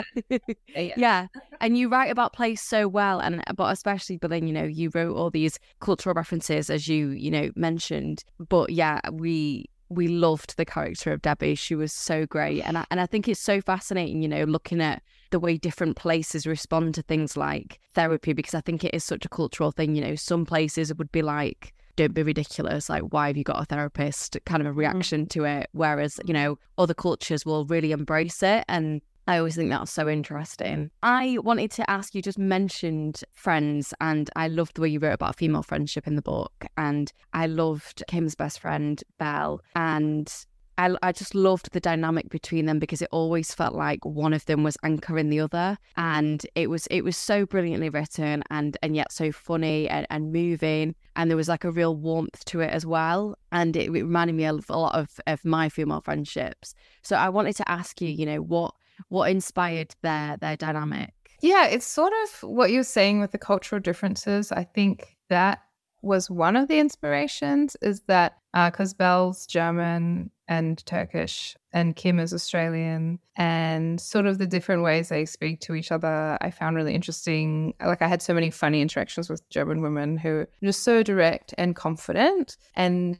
[0.74, 0.94] yeah.
[0.96, 1.26] yeah.
[1.60, 4.90] And you write about place so well, and but especially but then, you know, you
[4.94, 8.24] wrote all these cultural references as you, you know, mentioned.
[8.38, 11.54] But yeah, we we loved the character of Debbie.
[11.54, 14.80] She was so great, and I, and I think it's so fascinating, you know, looking
[14.80, 19.04] at the way different places respond to things like therapy, because I think it is
[19.04, 19.94] such a cultural thing.
[19.94, 23.60] You know, some places would be like, "Don't be ridiculous," like, "Why have you got
[23.60, 24.78] a therapist?" Kind of a mm-hmm.
[24.78, 25.68] reaction to it.
[25.72, 30.08] Whereas, you know, other cultures will really embrace it and I always think that's so
[30.08, 30.90] interesting.
[31.02, 35.14] I wanted to ask you just mentioned friends, and I loved the way you wrote
[35.14, 36.64] about female friendship in the book.
[36.76, 39.60] And I loved Kim's best friend, Belle.
[39.74, 40.32] And
[40.78, 44.44] I, I just loved the dynamic between them because it always felt like one of
[44.46, 45.78] them was anchoring the other.
[45.96, 50.32] And it was it was so brilliantly written and and yet so funny and, and
[50.32, 50.94] moving.
[51.16, 53.36] And there was like a real warmth to it as well.
[53.52, 56.74] And it, it reminded me of a lot of, of my female friendships.
[57.02, 58.74] So I wanted to ask you, you know, what
[59.08, 63.80] what inspired their their dynamic Yeah, it's sort of what you're saying with the cultural
[63.80, 64.52] differences.
[64.52, 65.60] I think that
[66.06, 72.32] was one of the inspirations is that because Belle's German and Turkish and Kim is
[72.32, 76.94] Australian and sort of the different ways they speak to each other I found really
[76.94, 77.74] interesting.
[77.84, 81.52] Like I had so many funny interactions with German women who are just so direct
[81.58, 83.18] and confident and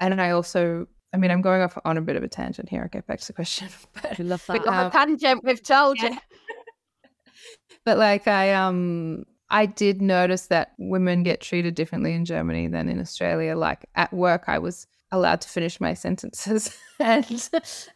[0.00, 2.82] and I also I mean I'm going off on a bit of a tangent here.
[2.82, 3.68] I'll get back to the question.
[3.94, 6.16] But I love We that got Um, a tangent, we've told you.
[7.84, 12.88] but like I um I did notice that women get treated differently in Germany than
[12.88, 13.56] in Australia.
[13.56, 17.48] Like at work I was allowed to finish my sentences and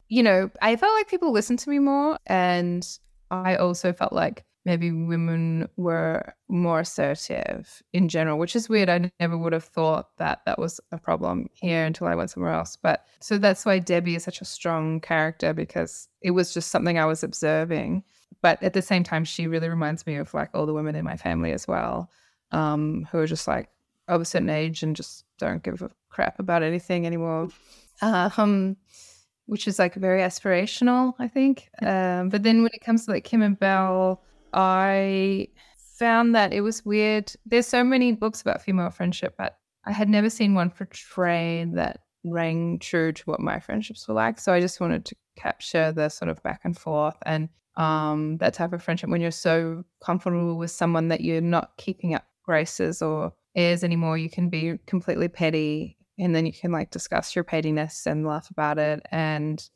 [0.08, 2.86] you know, I felt like people listened to me more and
[3.30, 8.88] I also felt like maybe women were more assertive in general, which is weird.
[8.88, 12.52] I never would have thought that that was a problem here until I went somewhere
[12.52, 12.76] else.
[12.76, 16.98] But so that's why Debbie is such a strong character because it was just something
[16.98, 18.04] I was observing.
[18.40, 21.04] But at the same time, she really reminds me of like all the women in
[21.04, 22.10] my family as well,
[22.50, 23.68] um, who are just like
[24.08, 27.48] of a certain age and just don't give a crap about anything anymore.
[28.00, 28.76] Um,
[29.46, 31.68] which is like very aspirational, I think.
[31.82, 35.48] Um, but then when it comes to like Kim and Belle, I
[35.98, 37.32] found that it was weird.
[37.46, 42.00] There's so many books about female friendship, but I had never seen one portray that
[42.24, 44.38] rang true to what my friendships were like.
[44.38, 48.54] So I just wanted to capture the sort of back and forth and um, that
[48.54, 53.00] type of friendship when you're so comfortable with someone that you're not keeping up graces
[53.02, 54.18] or airs anymore.
[54.18, 58.50] You can be completely petty and then you can like discuss your pettiness and laugh
[58.50, 59.04] about it.
[59.10, 59.66] And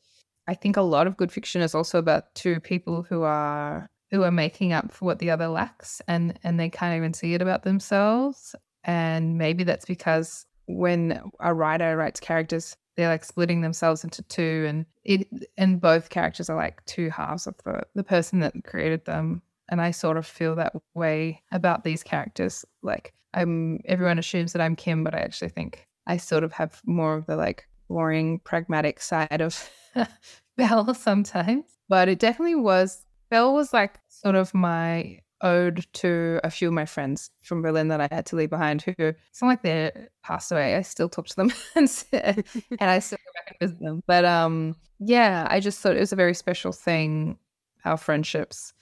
[0.47, 4.23] I think a lot of good fiction is also about two people who are who
[4.23, 7.43] are making up for what the other lacks and and they can't even see it
[7.43, 8.55] about themselves.
[8.85, 14.65] And maybe that's because when a writer writes characters, they're like splitting themselves into two
[14.69, 19.05] and it and both characters are like two halves of the, the person that created
[19.05, 19.43] them.
[19.69, 22.65] And I sort of feel that way about these characters.
[22.83, 26.81] Like I'm everyone assumes that I'm Kim, but I actually think I sort of have
[26.87, 29.71] more of the like boring, pragmatic side of
[30.57, 31.65] Belle sometimes.
[31.89, 36.75] But it definitely was Belle was like sort of my ode to a few of
[36.75, 39.93] my friends from Berlin that I had to leave behind who it's not like they
[40.23, 40.77] passed away.
[40.77, 44.03] I still talk to them and, and I still go back and visit them.
[44.07, 47.39] But um yeah, I just thought it was a very special thing,
[47.85, 48.73] our friendships.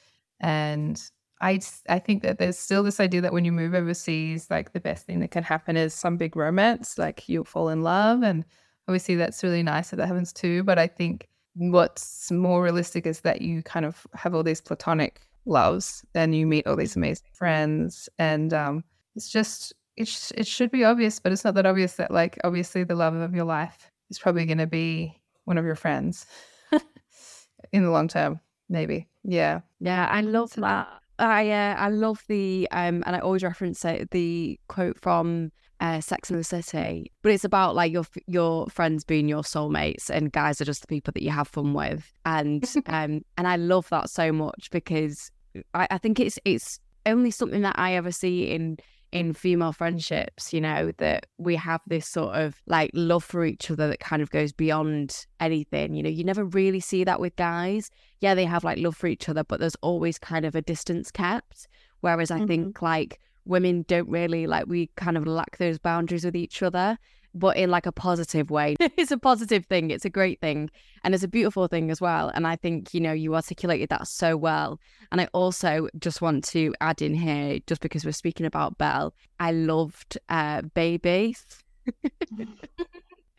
[0.41, 1.01] And
[1.41, 4.81] I I think that there's still this idea that when you move overseas, like the
[4.81, 8.23] best thing that can happen is some big romance, like you'll fall in love.
[8.23, 8.45] And
[8.89, 10.63] obviously that's really nice that that happens too.
[10.63, 15.21] But I think what's more realistic is that you kind of have all these platonic
[15.47, 20.47] loves, then you meet all these amazing friends, and um, it's just it sh- it
[20.47, 23.45] should be obvious, but it's not that obvious that like obviously the love of your
[23.45, 26.27] life is probably going to be one of your friends
[27.73, 29.09] in the long term, maybe.
[29.23, 29.61] Yeah.
[29.81, 30.89] Yeah, I love that.
[31.19, 35.53] I uh, I love the um, and I always reference it the quote from
[35.85, 40.09] uh, Sex and the City, but it's about like your your friends being your soulmates,
[40.09, 43.57] and guys are just the people that you have fun with, and um, and I
[43.57, 45.31] love that so much because
[45.75, 48.79] I, I think it's it's only something that I ever see in
[49.13, 53.71] in female friendships, you know, that we have this sort of like love for each
[53.71, 55.95] other that kind of goes beyond anything.
[55.95, 57.91] You know, you never really see that with guys.
[58.21, 61.13] Yeah, they have like love for each other, but there's always kind of a distance
[61.13, 61.69] kept.
[62.01, 62.47] Whereas I Mhm.
[62.49, 66.99] think like women don't really like we kind of lack those boundaries with each other.
[67.35, 68.77] but in like a positive way.
[68.81, 69.91] it's a positive thing.
[69.91, 70.71] It's a great thing.
[71.03, 72.31] And it's a beautiful thing as well.
[72.33, 74.79] And I think, you know, you articulated that so well.
[75.11, 79.13] And I also just want to add in here, just because we're speaking about Belle,
[79.41, 81.37] I loved uh, Baby.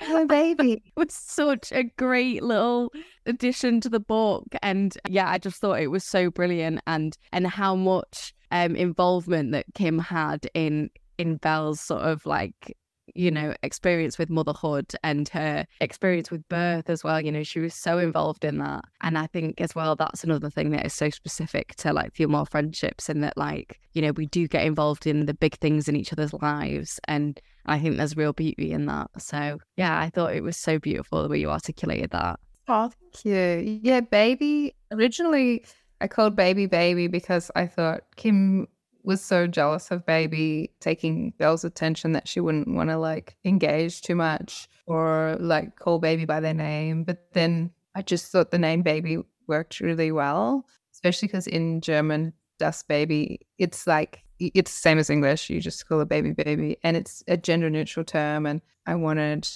[0.09, 0.73] My baby.
[0.85, 2.91] It was such a great little
[3.25, 4.43] addition to the book.
[4.61, 9.51] And yeah, I just thought it was so brilliant and and how much um involvement
[9.51, 12.75] that Kim had in in Belle's sort of like
[13.13, 17.59] you know experience with motherhood and her experience with birth as well you know she
[17.59, 20.93] was so involved in that and i think as well that's another thing that is
[20.93, 25.05] so specific to like female friendships and that like you know we do get involved
[25.05, 28.85] in the big things in each other's lives and I think there's real beauty in
[28.85, 29.09] that.
[29.17, 32.39] So yeah, I thought it was so beautiful the way you articulated that.
[32.67, 33.79] Oh, thank you.
[33.83, 34.75] Yeah, baby.
[34.91, 35.65] Originally,
[36.01, 38.67] I called baby baby because I thought Kim
[39.03, 44.01] was so jealous of baby taking Belle's attention that she wouldn't want to like engage
[44.01, 47.03] too much or like call baby by their name.
[47.03, 52.33] But then I just thought the name baby worked really well, especially because in German,
[52.59, 55.49] das Baby, it's like it's the same as English.
[55.49, 58.45] You just call it baby baby, and it's a gender neutral term.
[58.45, 59.47] And I wanted,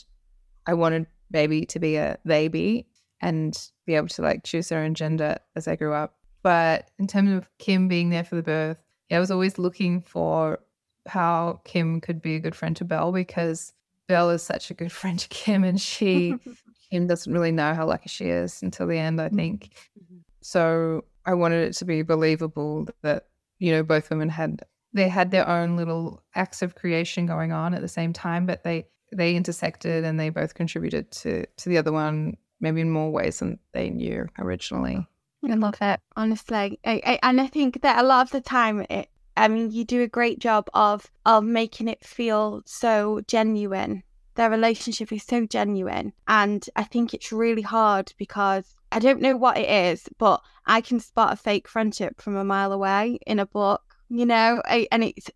[0.66, 2.88] I wanted baby to be a baby
[3.22, 6.16] and be able to like choose their own gender as I grew up.
[6.42, 8.78] But in terms of Kim being there for the birth,
[9.10, 10.60] yeah, I was always looking for
[11.08, 13.74] how Kim could be a good friend to Belle because
[14.08, 16.36] Belle is such a good friend to Kim, and she
[16.92, 19.20] Kim doesn't really know how lucky she is until the end.
[19.22, 19.36] I mm-hmm.
[19.36, 19.70] think
[20.02, 20.18] mm-hmm.
[20.42, 21.06] so.
[21.26, 23.28] I wanted it to be believable that
[23.60, 27.74] you know both women had they had their own little acts of creation going on
[27.74, 31.78] at the same time, but they they intersected and they both contributed to to the
[31.78, 35.08] other one maybe in more ways than they knew originally.
[35.48, 38.86] I love it, honestly, I, I, and I think that a lot of the time,
[38.90, 44.04] it, I mean, you do a great job of of making it feel so genuine.
[44.36, 49.38] Their relationship is so genuine, and I think it's really hard because I don't know
[49.38, 53.40] what it is, but I can spot a fake friendship from a mile away in
[53.40, 55.30] a book, you know, I, and it's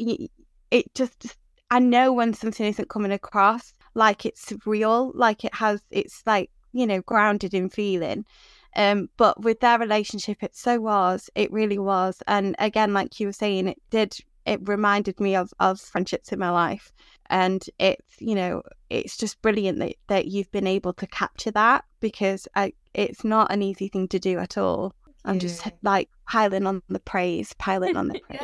[0.72, 1.38] it just
[1.72, 6.50] I know when something isn't coming across like it's real, like it has it's like
[6.74, 8.26] you know grounded in feeling.
[8.76, 11.30] Um, but with their relationship, it so was.
[11.36, 12.22] It really was.
[12.28, 14.18] And again, like you were saying, it did.
[14.46, 16.92] It reminded me of of friendships in my life,
[17.30, 21.86] and it's you know it's just brilliant that that you've been able to capture that
[22.02, 24.94] because I it's not an easy thing to do at all.
[25.24, 28.42] I'm just like piling on the praise, piling on the praise.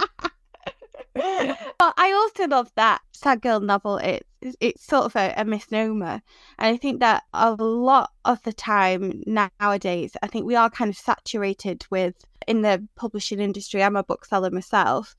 [1.79, 3.97] but I also love that sad girl novel.
[3.97, 4.27] It's
[4.59, 6.21] it's sort of a, a, misnomer,
[6.57, 10.89] and I think that a lot of the time nowadays, I think we are kind
[10.89, 12.15] of saturated with
[12.47, 13.83] in the publishing industry.
[13.83, 15.15] I'm a bookseller myself,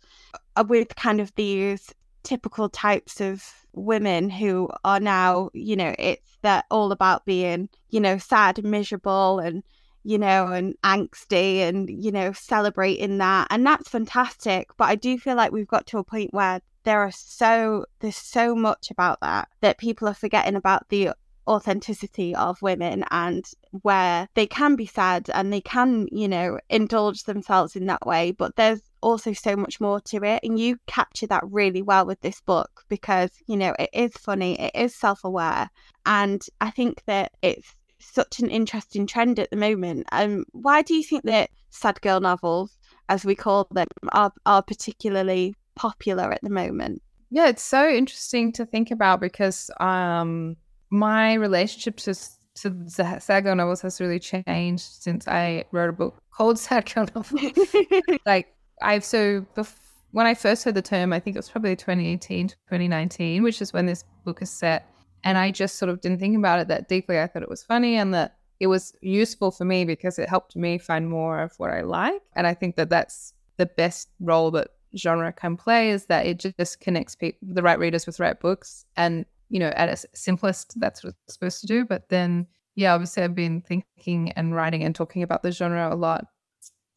[0.57, 6.37] uh, with kind of these typical types of women who are now, you know, it's
[6.43, 9.63] they're all about being, you know, sad and miserable and,
[10.05, 13.49] you know, and angsty and, you know, celebrating that.
[13.51, 14.69] And that's fantastic.
[14.77, 18.17] But I do feel like we've got to a point where there are so there's
[18.17, 21.11] so much about that that people are forgetting about the
[21.47, 23.45] authenticity of women and
[23.83, 28.33] where they can be sad and they can, you know, indulge themselves in that way.
[28.33, 30.41] But there's also so much more to it.
[30.43, 34.59] And you capture that really well with this book because, you know, it is funny,
[34.61, 35.71] it is self aware.
[36.07, 37.75] And I think that it's
[38.13, 40.07] such an interesting trend at the moment.
[40.13, 42.77] Um, why do you think that sad girl novels,
[43.09, 47.03] as we call them, are, are particularly popular at the moment?
[47.31, 50.57] Yeah, it's so interesting to think about because um,
[50.91, 52.15] my relationship to
[52.57, 57.09] to sad girl novels has really changed since I wrote a book called Sad Girl
[57.15, 57.51] Novel.
[58.27, 59.75] like I've so bef-
[60.13, 63.73] when I first heard the term, I think it was probably 2018, 2019, which is
[63.73, 64.89] when this book is set.
[65.25, 67.19] And I just sort of didn't think about it that deeply.
[67.19, 70.55] I thought it was funny and that it was useful for me because it helped
[70.55, 72.23] me find more of what I like.
[72.37, 76.45] And I think that that's the best role that genre can play is that it
[76.59, 78.85] just connects people, the right readers with right books.
[78.97, 81.85] And, you know, at its simplest, that's what it's supposed to do.
[81.85, 82.47] But then,
[82.77, 86.27] yeah, obviously I've been thinking and writing and talking about the genre a lot.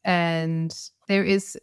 [0.04, 0.74] And
[1.08, 1.58] there is,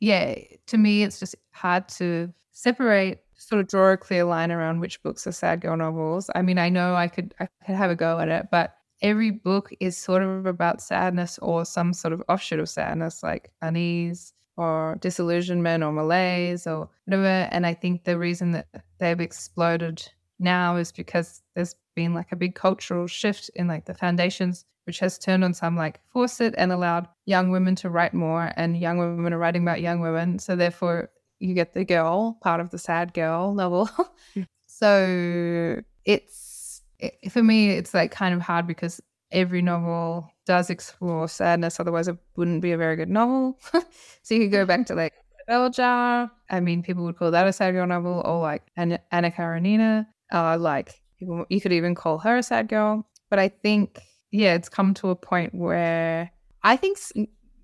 [0.00, 0.34] yeah,
[0.66, 5.02] to me, it's just hard to separate, sort of draw a clear line around which
[5.02, 6.30] books are sad girl novels.
[6.34, 9.30] I mean, I know I could, I could have a go at it, but every
[9.30, 14.32] book is sort of about sadness or some sort of offshoot of sadness, like unease
[14.56, 17.48] or disillusionment or malaise or whatever.
[17.50, 18.68] And I think the reason that
[18.98, 20.02] they've exploded
[20.38, 25.00] now is because there's been like a big cultural shift in like the foundations which
[25.00, 28.78] has turned on some like forced it and allowed young women to write more and
[28.78, 32.70] young women are writing about young women so therefore you get the girl part of
[32.70, 33.88] the sad girl novel.
[34.66, 41.28] so it's it, for me, it's like kind of hard because every novel does explore
[41.28, 41.78] sadness.
[41.80, 43.58] Otherwise, it wouldn't be a very good novel.
[44.22, 45.12] so you could go back to like
[45.46, 46.30] Bell Jar.
[46.50, 50.06] I mean, people would call that a sad girl novel, or like An- Anna Karenina.
[50.32, 53.06] Uh, like people, you could even call her a sad girl.
[53.30, 56.30] But I think, yeah, it's come to a point where
[56.62, 56.98] I think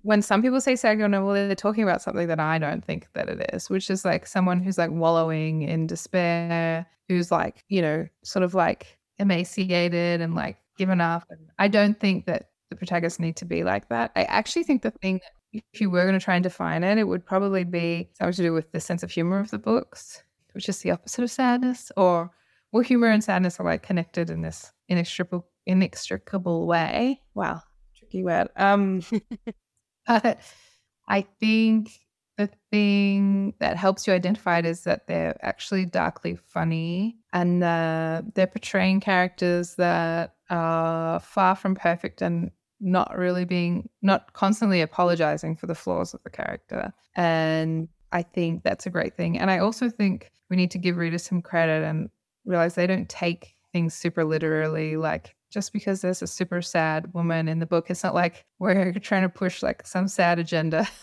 [0.03, 3.07] when some people say sad girl novel, they're talking about something that I don't think
[3.13, 7.81] that it is, which is like someone who's like wallowing in despair, who's like, you
[7.81, 11.25] know, sort of like emaciated and like given up.
[11.29, 14.11] And I don't think that the protagonists need to be like that.
[14.15, 15.21] I actually think the thing
[15.53, 18.41] if you were going to try and define it, it would probably be something to
[18.43, 21.91] do with the sense of humor of the books, which is the opposite of sadness,
[21.95, 22.31] or
[22.71, 27.21] well, humor and sadness are like connected in this inextricable inextricable way.
[27.35, 27.61] Wow,
[27.95, 28.49] tricky word.
[28.57, 29.01] Um,
[30.07, 31.91] I think
[32.37, 38.23] the thing that helps you identify it is that they're actually darkly funny and uh,
[38.33, 45.55] they're portraying characters that are far from perfect and not really being not constantly apologizing
[45.55, 46.91] for the flaws of the character.
[47.15, 49.39] And i think that's a great thing.
[49.39, 52.09] And i also think we need to give readers some credit and
[52.45, 57.47] realize they don't take things super literally like just because there's a super sad woman
[57.47, 60.87] in the book it's not like we're trying to push like some sad agenda.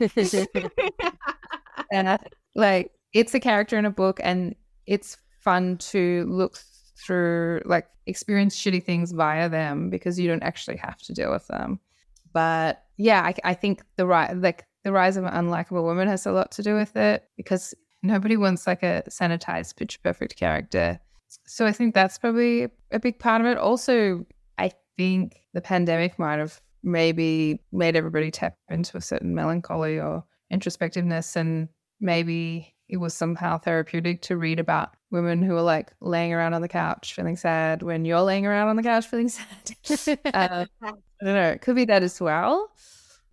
[1.90, 2.18] And I,
[2.54, 4.54] like it's a character in a book and
[4.86, 6.58] it's fun to look
[6.98, 11.46] through like experience shitty things via them because you don't actually have to deal with
[11.48, 11.80] them.
[12.32, 16.26] But yeah i, I think the right like the rise of an unlikable woman has
[16.26, 20.98] a lot to do with it because nobody wants like a sanitized picture perfect character
[21.46, 24.24] so i think that's probably a big part of it also
[24.58, 30.24] i think the pandemic might have maybe made everybody tap into a certain melancholy or
[30.52, 31.68] introspectiveness and
[32.00, 36.62] maybe it was somehow therapeutic to read about women who are like laying around on
[36.62, 40.18] the couch feeling sad when you're laying around on the couch feeling sad.
[40.34, 41.50] uh, I don't know.
[41.50, 42.70] It could be that as well.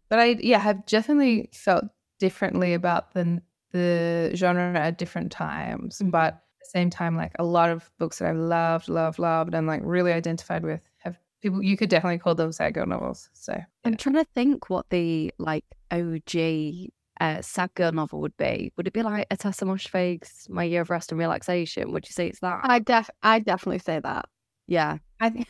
[0.10, 1.86] But I, yeah, have definitely felt
[2.20, 3.42] differently about the
[3.72, 6.02] the genre at different times.
[6.04, 9.82] But same time, like a lot of books that I've loved, loved, loved, and like
[9.84, 11.64] really identified with have people.
[11.64, 13.30] You could definitely call them sad girl novels.
[13.34, 13.66] So yeah.
[13.86, 18.72] I'm trying to think what the like OG uh, sad girl novel would be?
[18.78, 21.92] Would it be like Ottessa Moshfegh's My Year of Rest and Relaxation?
[21.92, 22.62] Would you say it's that?
[22.64, 24.26] I def I definitely say that.
[24.68, 24.98] Yeah.
[25.20, 25.48] I think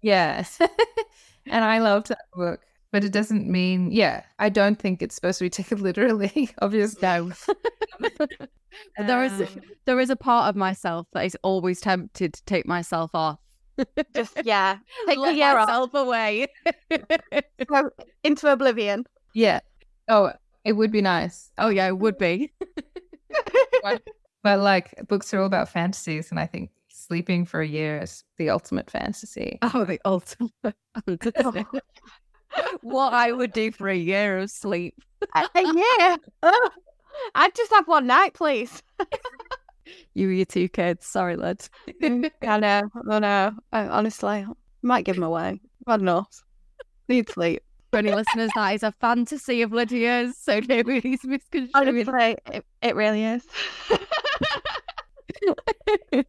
[0.00, 0.58] yes.
[1.46, 2.60] and I loved that book.
[2.90, 7.00] But it doesn't mean yeah, I don't think it's supposed to be taken literally, obviously.
[7.02, 7.32] No.
[8.98, 9.48] there is um,
[9.84, 13.38] there is a part of myself that is always tempted to take myself off.
[14.14, 14.78] Just yeah.
[15.06, 16.46] Take the year off away.
[18.24, 19.04] into oblivion.
[19.34, 19.60] Yeah.
[20.08, 20.32] Oh,
[20.64, 21.50] it would be nice.
[21.58, 22.52] Oh yeah, it would be.
[23.82, 24.02] but,
[24.42, 28.24] but like books are all about fantasies, and I think sleeping for a year is
[28.36, 29.58] the ultimate fantasy.
[29.62, 30.52] Oh, the ultimate
[31.06, 31.66] fantasy.
[32.82, 34.94] what I would do for a year of sleep.
[35.34, 36.16] A, year?
[36.42, 36.70] Oh,
[37.34, 38.82] I'd just have one night, please.
[40.14, 41.06] you and your two kids.
[41.06, 41.66] Sorry, lad.
[42.02, 42.82] Mm, I know.
[43.10, 43.52] I know.
[43.72, 44.46] I honestly
[44.82, 45.60] might give them away.
[45.86, 46.26] I don't know.
[47.08, 50.36] Need sleep for any listeners, that is a fantasy of Lydia's.
[50.38, 51.70] So nobody's misconstruing.
[51.74, 53.44] Honestly, it, it really is.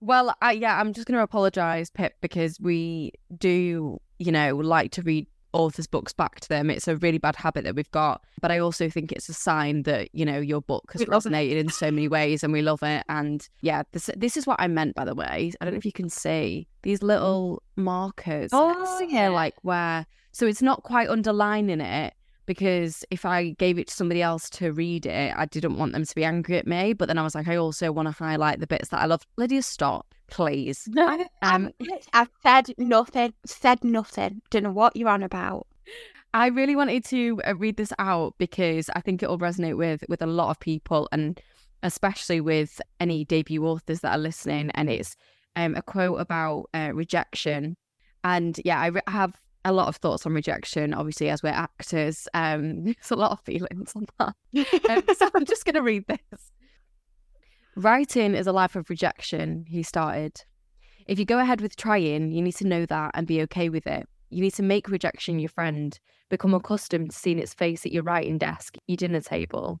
[0.00, 4.90] well, I, yeah, I'm just going to apologise, Pip, because we do, you know, like
[4.92, 6.68] to read authors' books back to them.
[6.68, 8.22] It's a really bad habit that we've got.
[8.40, 11.70] But I also think it's a sign that, you know, your book has resonated in
[11.70, 13.04] so many ways and we love it.
[13.08, 15.52] And yeah, this this is what I meant, by the way.
[15.60, 18.50] I don't know if you can see these little markers.
[18.52, 19.28] Oh, yeah.
[19.28, 22.12] Like where so it's not quite underlining it
[22.46, 26.04] because if I gave it to somebody else to read it, I didn't want them
[26.04, 26.92] to be angry at me.
[26.92, 29.22] But then I was like, I also want to highlight the bits that I love.
[29.36, 30.88] Lydia, stop, please.
[30.94, 31.70] No, um,
[32.12, 34.42] I've said nothing, said nothing.
[34.50, 35.66] Don't know what you're on about.
[36.32, 40.04] I really wanted to uh, read this out because I think it will resonate with
[40.08, 41.40] with a lot of people and
[41.84, 44.70] especially with any debut authors that are listening.
[44.74, 45.16] And it's
[45.54, 47.76] um, a quote about uh, rejection.
[48.24, 50.94] And yeah, I, re- I have a lot of thoughts on rejection.
[50.94, 54.34] Obviously, as we're actors, um, there's a lot of feelings on that.
[54.90, 56.52] um, so I'm just going to read this.
[57.76, 60.44] Writing is a life of rejection, he started.
[61.06, 63.86] If you go ahead with trying, you need to know that and be okay with
[63.86, 64.08] it.
[64.30, 65.98] You need to make rejection your friend,
[66.30, 69.80] become accustomed to seeing its face at your writing desk, your dinner table.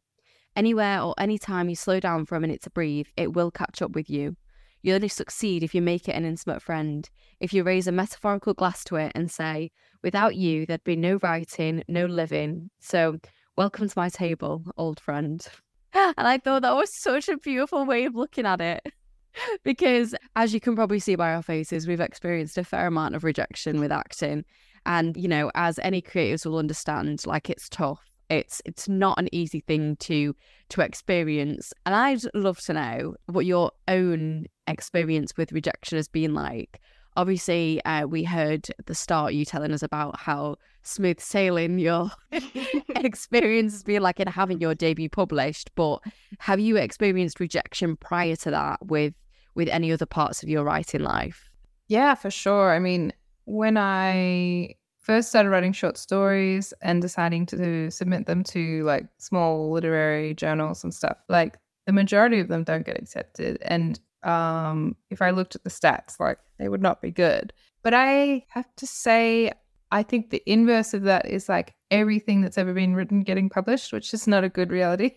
[0.56, 3.92] Anywhere or anytime you slow down for a minute to breathe, it will catch up
[3.92, 4.36] with you.
[4.84, 7.08] You only succeed if you make it an intimate friend.
[7.40, 9.70] If you raise a metaphorical glass to it and say,
[10.02, 12.68] without you, there'd be no writing, no living.
[12.80, 13.16] So,
[13.56, 15.44] welcome to my table, old friend.
[15.94, 18.82] And I thought that was such a beautiful way of looking at it.
[19.64, 23.24] because as you can probably see by our faces, we've experienced a fair amount of
[23.24, 24.44] rejection with acting.
[24.84, 28.02] And, you know, as any creatives will understand, like it's tough.
[28.30, 30.34] It's it's not an easy thing to
[30.70, 31.72] to experience.
[31.86, 36.80] And I'd love to know what your own experience with rejection has been like.
[37.16, 42.10] Obviously, uh, we heard at the start you telling us about how smooth sailing your
[42.96, 45.70] experience has been like in having your debut published.
[45.74, 46.00] But
[46.38, 49.14] have you experienced rejection prior to that with
[49.54, 51.50] with any other parts of your writing life?
[51.86, 52.74] Yeah, for sure.
[52.74, 53.12] I mean,
[53.44, 59.70] when I first started writing short stories and deciding to submit them to like small
[59.70, 63.58] literary journals and stuff, like the majority of them don't get accepted.
[63.62, 67.52] And um, if I looked at the stats, like they would not be good.
[67.82, 69.52] But I have to say,
[69.92, 73.92] I think the inverse of that is like everything that's ever been written getting published,
[73.92, 75.12] which is not a good reality.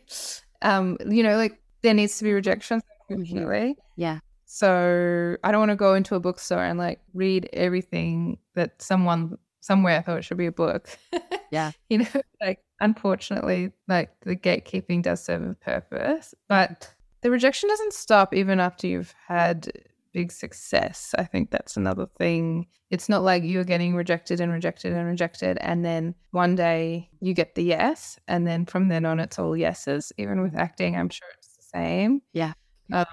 [0.61, 3.13] Um, you know, like there needs to be rejection, mm-hmm.
[3.13, 3.77] unfortunately.
[3.95, 4.19] Yeah.
[4.45, 9.37] So I don't want to go into a bookstore and like read everything that someone
[9.67, 10.89] somewhere I thought it should be a book.
[11.49, 11.71] Yeah.
[11.89, 12.07] you know,
[12.41, 18.59] like unfortunately, like the gatekeeping does serve a purpose, but the rejection doesn't stop even
[18.59, 19.71] after you've had
[20.11, 21.15] big success.
[21.17, 22.67] I think that's another thing.
[22.89, 27.33] It's not like you're getting rejected and rejected and rejected, and then one day you
[27.33, 30.11] get the yes, and then from then on it's all yeses.
[30.17, 32.21] Even with acting, I'm sure it's the same.
[32.33, 32.53] Yeah.
[32.91, 33.05] Um,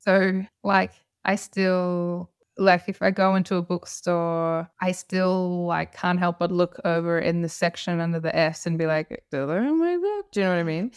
[0.00, 0.90] so, like,
[1.24, 6.50] I still like if I go into a bookstore, I still like can't help but
[6.50, 9.96] look over in the section under the S and be like, "Do they have my
[9.96, 10.90] book?" Do you know what I mean?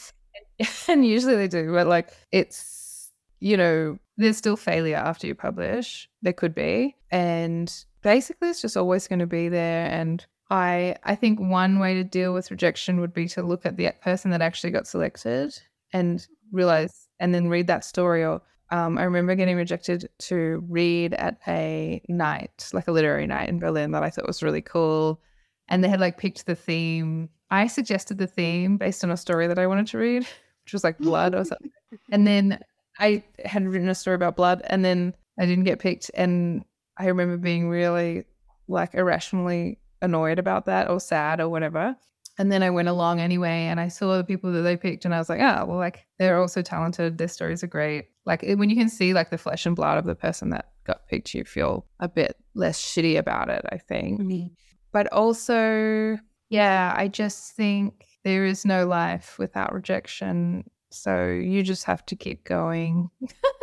[0.87, 6.09] and usually they do, but like it's you know there's still failure after you publish.
[6.21, 9.87] There could be, and basically it's just always going to be there.
[9.87, 13.77] And I I think one way to deal with rejection would be to look at
[13.77, 15.59] the person that actually got selected
[15.93, 18.41] and realize and then read that story or
[18.71, 23.59] um, I remember getting rejected to read at a night, like a literary night in
[23.59, 25.21] Berlin that I thought was really cool.
[25.67, 27.29] And they had like picked the theme.
[27.51, 30.27] I suggested the theme based on a story that I wanted to read,
[30.63, 31.71] which was like blood or something.
[32.11, 32.59] And then
[32.99, 36.11] I had written a story about blood and then I didn't get picked.
[36.13, 36.63] And
[36.97, 38.25] I remember being really
[38.67, 41.95] like irrationally annoyed about that or sad or whatever.
[42.39, 45.13] And then I went along anyway and I saw the people that they picked and
[45.13, 47.17] I was like, oh, well, like they're also talented.
[47.17, 48.07] Their stories are great.
[48.25, 51.05] Like when you can see like the flesh and blood of the person that got
[51.09, 54.21] picked, you feel a bit less shitty about it, I think.
[54.21, 54.47] Mm-hmm.
[54.93, 56.17] But also,
[56.49, 60.63] yeah, I just think there is no life without rejection.
[60.91, 63.09] So you just have to keep going.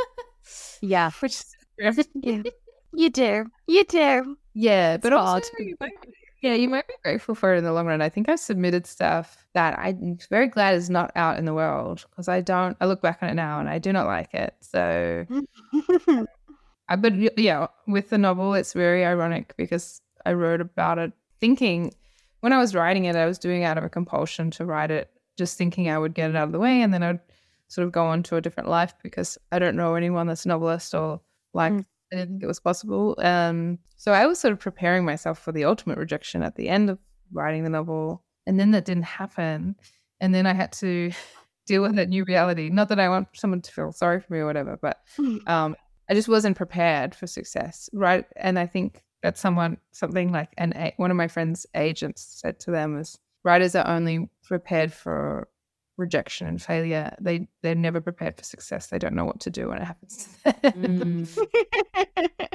[0.82, 1.10] yeah.
[1.20, 1.42] Which
[1.78, 2.42] yeah.
[2.92, 3.44] You do.
[3.66, 4.38] You do.
[4.54, 5.50] Yeah, but it's also
[6.42, 8.02] yeah, you might be grateful for it in the long run.
[8.02, 12.04] I think I've submitted stuff that I'm very glad is not out in the world
[12.10, 12.76] because I don't.
[12.80, 14.54] I look back on it now and I do not like it.
[14.60, 15.26] So,
[16.88, 21.94] I, but yeah, with the novel, it's very ironic because I wrote about it thinking
[22.40, 24.90] when I was writing it, I was doing it out of a compulsion to write
[24.90, 27.20] it, just thinking I would get it out of the way, and then I'd
[27.68, 30.48] sort of go on to a different life because I don't know anyone that's a
[30.48, 31.20] novelist or
[31.54, 31.84] like mm.
[32.12, 33.16] I didn't think it was possible.
[33.18, 36.90] Um, so I was sort of preparing myself for the ultimate rejection at the end
[36.90, 36.98] of
[37.32, 38.22] writing the novel.
[38.46, 39.76] And then that didn't happen.
[40.20, 41.10] And then I had to
[41.66, 42.70] deal with that new reality.
[42.70, 45.38] Not that I want someone to feel sorry for me or whatever, but hmm.
[45.46, 45.76] um,
[46.08, 47.90] I just wasn't prepared for success.
[47.92, 48.24] Right.
[48.36, 52.70] And I think that someone, something like an one of my friends' agents said to
[52.70, 55.48] them was writers are only prepared for
[55.96, 57.14] rejection and failure.
[57.20, 58.88] They they're never prepared for success.
[58.88, 60.28] They don't know what to do when it happens.
[60.46, 61.38] mm.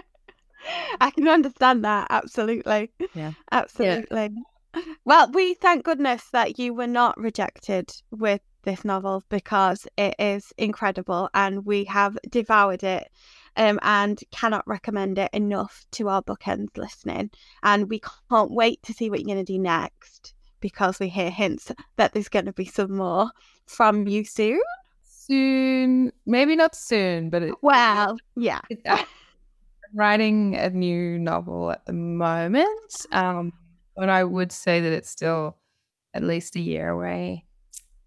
[1.01, 2.91] I can understand that absolutely.
[3.13, 4.29] Yeah, absolutely.
[4.73, 4.81] Yeah.
[5.03, 10.53] Well, we thank goodness that you were not rejected with this novel because it is
[10.57, 13.09] incredible and we have devoured it
[13.57, 17.31] um, and cannot recommend it enough to our bookends listening.
[17.63, 21.29] And we can't wait to see what you're going to do next because we hear
[21.29, 23.31] hints that there's going to be some more
[23.65, 24.61] from you soon.
[25.03, 28.61] Soon, maybe not soon, but it, well, yeah.
[28.69, 29.03] It, uh,
[29.93, 33.51] writing a new novel at the moment, um,
[33.95, 35.57] but I would say that it's still
[36.13, 37.45] at least a year away.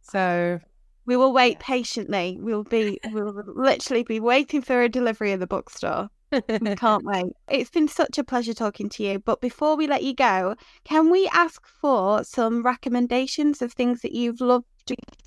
[0.02, 0.60] So
[1.06, 2.38] we will wait patiently.
[2.40, 6.08] We'll be we'll literally be waiting for a delivery in the bookstore.
[6.76, 7.32] Can't wait.
[7.48, 9.18] It's been such a pleasure talking to you.
[9.18, 10.54] But before we let you go,
[10.84, 14.66] can we ask for some recommendations of things that you've loved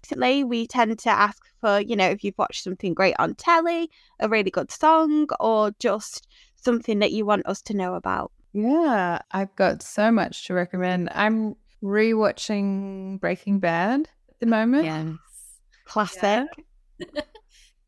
[0.04, 0.44] recently?
[0.44, 3.90] We tend to ask for, you know, if you've watched something great on telly,
[4.20, 8.32] a really good song, or just something that you want us to know about.
[8.54, 11.10] Yeah, I've got so much to recommend.
[11.14, 14.86] I'm rewatching Breaking Bad at the moment.
[14.86, 15.18] Yes.
[15.86, 16.48] Classic.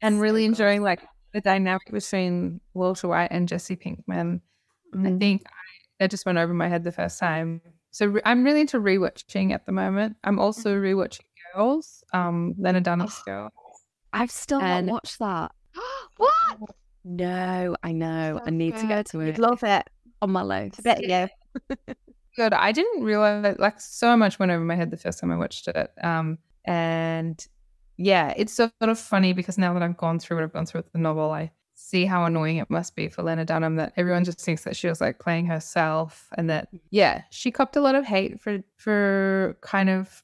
[0.01, 1.01] and really enjoying like
[1.33, 4.41] the dynamic between Walter White and Jesse Pinkman.
[4.93, 5.19] I Mm.
[5.19, 5.51] think I,
[5.99, 7.61] that just went over my head the first time.
[7.91, 10.15] So re- I'm really into rewatching at the moment.
[10.23, 11.21] I'm also rewatching
[11.55, 13.49] Girls, um, Lena Dunham's Girl.
[14.13, 15.51] I've still And- not watched that.
[16.17, 16.57] what?
[17.05, 18.39] No, I know.
[18.45, 19.05] I need to go good.
[19.07, 19.89] to You'd it love it.
[20.21, 20.79] on my list.
[20.79, 21.75] I bet you.
[22.35, 22.53] Good.
[22.53, 25.67] I didn't realize like so much went over my head the first time I watched
[25.67, 25.91] it.
[26.03, 27.43] Um, and
[28.01, 30.79] yeah, it's sort of funny because now that I've gone through what I've gone through
[30.79, 34.23] with the novel, I see how annoying it must be for Lena Dunham that everyone
[34.23, 37.95] just thinks that she was like playing herself and that yeah, she copped a lot
[37.95, 40.23] of hate for for kind of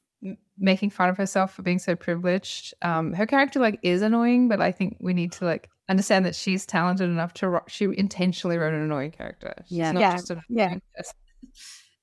[0.57, 2.73] making fun of herself for being so privileged.
[2.81, 6.33] Um, her character like is annoying, but I think we need to like understand that
[6.35, 9.53] she's talented enough to ro- she intentionally wrote an annoying character.
[9.67, 9.91] She's Yeah.
[9.91, 10.75] not Yeah, just an yeah.
[10.95, 11.13] person.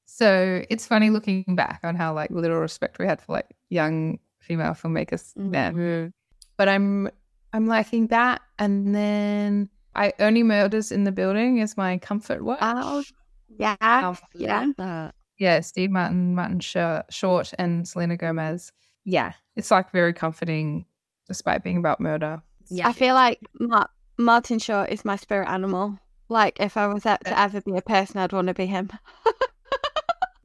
[0.04, 4.18] So it's funny looking back on how like little respect we had for like young
[4.42, 5.74] female filmmakers then.
[5.74, 6.12] Mhm.
[6.56, 7.08] But I'm
[7.52, 12.58] I'm liking that, and then I only murders in the building is my comfort watch.
[12.62, 13.02] Oh,
[13.58, 13.76] yeah.
[14.34, 14.66] Yeah.
[14.78, 15.14] That.
[15.38, 18.72] yeah, Steve Martin, Martin Short, Short, and Selena Gomez.
[19.04, 20.86] Yeah, it's like very comforting,
[21.28, 22.40] despite being about murder.
[22.70, 22.88] Yeah.
[22.88, 23.86] I feel like Ma-
[24.16, 25.98] Martin Short is my spirit animal.
[26.28, 28.88] Like, if I was to ever be a person, I'd want to be him.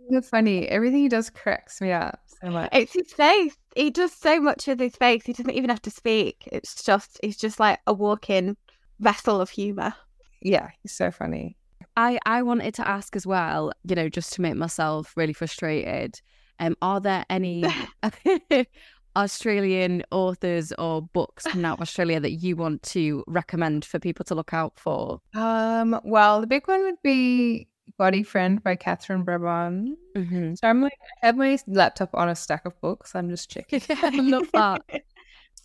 [0.09, 0.67] It's funny.
[0.67, 2.69] Everything he does cracks me up so much.
[2.71, 3.55] It's his face.
[3.75, 5.23] He does so much with his face.
[5.25, 6.47] He doesn't even have to speak.
[6.51, 8.57] It's just, he's just like a walking
[8.99, 9.93] vessel of humour.
[10.41, 11.57] Yeah, he's so funny.
[11.95, 16.21] I, I wanted to ask as well, you know, just to make myself really frustrated.
[16.59, 17.63] Um, are there any
[19.15, 24.23] Australian authors or books coming out of Australia that you want to recommend for people
[24.25, 25.19] to look out for?
[25.33, 27.67] Um, well, the big one would be
[27.97, 29.97] Body Friend by Katherine Brabon.
[30.15, 30.55] Mm-hmm.
[30.55, 33.15] So I'm like, I have my laptop on a stack of books.
[33.15, 33.81] I'm just checking.
[33.89, 34.81] I love that.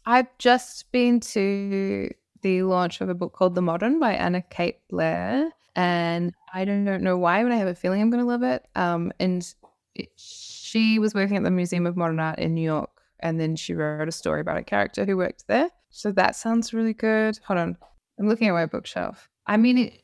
[0.07, 2.11] I've just been to
[2.43, 6.85] the launch of a book called The Modern by Anna Kate Blair, and I don't,
[6.85, 8.67] don't know why, but I have a feeling I'm going to love it.
[8.75, 9.47] Um, and
[9.95, 13.57] it, she was working at the Museum of Modern Art in New York, and then
[13.57, 15.71] she wrote a story about a character who worked there.
[15.91, 17.39] So that sounds really good.
[17.47, 17.77] Hold on,
[18.19, 19.29] I'm looking at my bookshelf.
[19.47, 20.03] I mean, it,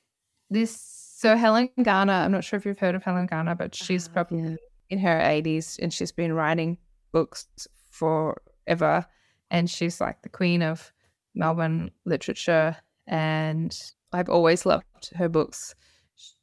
[0.50, 0.97] this.
[1.18, 4.12] So Helen Garner, I'm not sure if you've heard of Helen Garner, but she's Uh,
[4.12, 4.56] probably yeah.
[4.88, 6.78] in her 80s and she's been writing
[7.10, 7.48] books
[7.90, 9.04] forever.
[9.50, 10.92] And she's like the queen of
[11.34, 12.76] melbourne literature.
[13.08, 13.76] And
[14.12, 14.84] i've always loved
[15.16, 15.74] her books.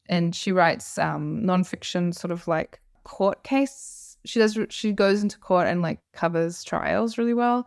[0.10, 5.40] And she writes um nonfiction sort of like court case she does she goes into
[5.40, 7.66] court and like covers trials really well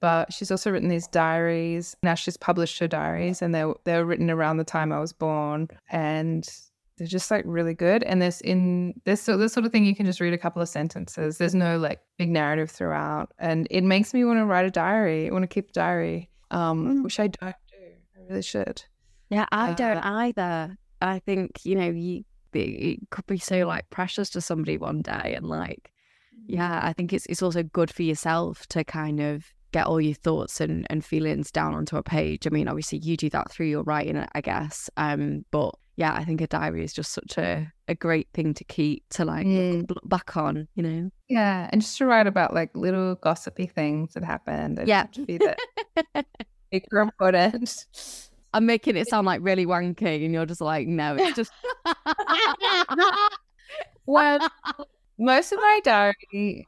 [0.00, 1.96] but she's also written these diaries.
[2.02, 5.68] Now she's published her diaries and they're they're written around the time i was born
[5.90, 6.48] and
[6.98, 8.02] they're just like really good.
[8.04, 10.60] And there's in this so this sort of thing you can just read a couple
[10.62, 11.38] of sentences.
[11.38, 13.32] There's no like big narrative throughout.
[13.38, 15.28] And it makes me want to write a diary.
[15.28, 17.02] I want to keep a diary um Mm.
[17.04, 17.76] which i don't do.
[18.16, 18.84] I really should.
[19.30, 20.76] Yeah, I Uh, don't either.
[21.00, 22.24] I think, you know, you
[22.54, 25.90] it could be so like precious to somebody one day and like
[26.46, 30.14] yeah, I think it's it's also good for yourself to kind of get all your
[30.14, 32.46] thoughts and, and feelings down onto a page.
[32.46, 34.88] I mean, obviously you do that through your writing, I guess.
[34.96, 38.64] Um, but yeah, I think a diary is just such a, a great thing to
[38.64, 39.88] keep to like Mm.
[39.90, 41.10] look back on, you know.
[41.28, 45.04] yeah and just to write about like little gossipy things that happened and Yeah.
[45.12, 45.58] to be that
[46.72, 47.86] important
[48.54, 51.52] I'm making it sound like really wanky and you're just like, no, it's just
[54.06, 54.38] well
[55.18, 56.66] most of my diary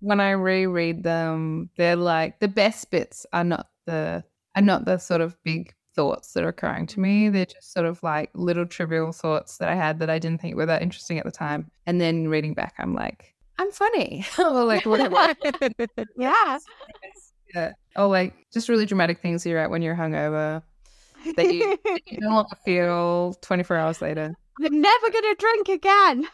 [0.00, 4.22] when i reread them they're like the best bits are not the
[4.54, 7.34] are not the sort of big thoughts that are occurring to me mm-hmm.
[7.34, 10.54] they're just sort of like little trivial thoughts that i had that i didn't think
[10.54, 14.64] were that interesting at the time and then reading back i'm like i'm funny or
[14.64, 15.34] like whatever
[16.16, 16.58] yeah.
[17.54, 17.72] yeah.
[17.96, 20.62] or like just really dramatic things you write when you're hungover
[21.36, 24.34] that you, that you don't want to feel 24 hours later
[24.64, 26.28] I'm never going to drink again.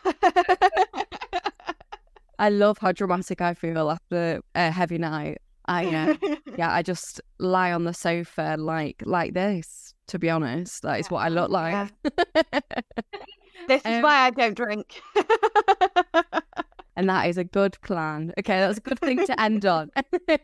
[2.43, 5.38] I love how dramatic I feel after a heavy night.
[5.66, 6.14] I uh,
[6.59, 9.95] yeah, I just lie on the sofa like like this.
[10.09, 11.88] To be honest, that is what I look like.
[13.68, 15.01] This is Um, why I don't drink.
[16.97, 18.32] and that is a good plan.
[18.38, 19.90] Okay, that's a good thing to end on.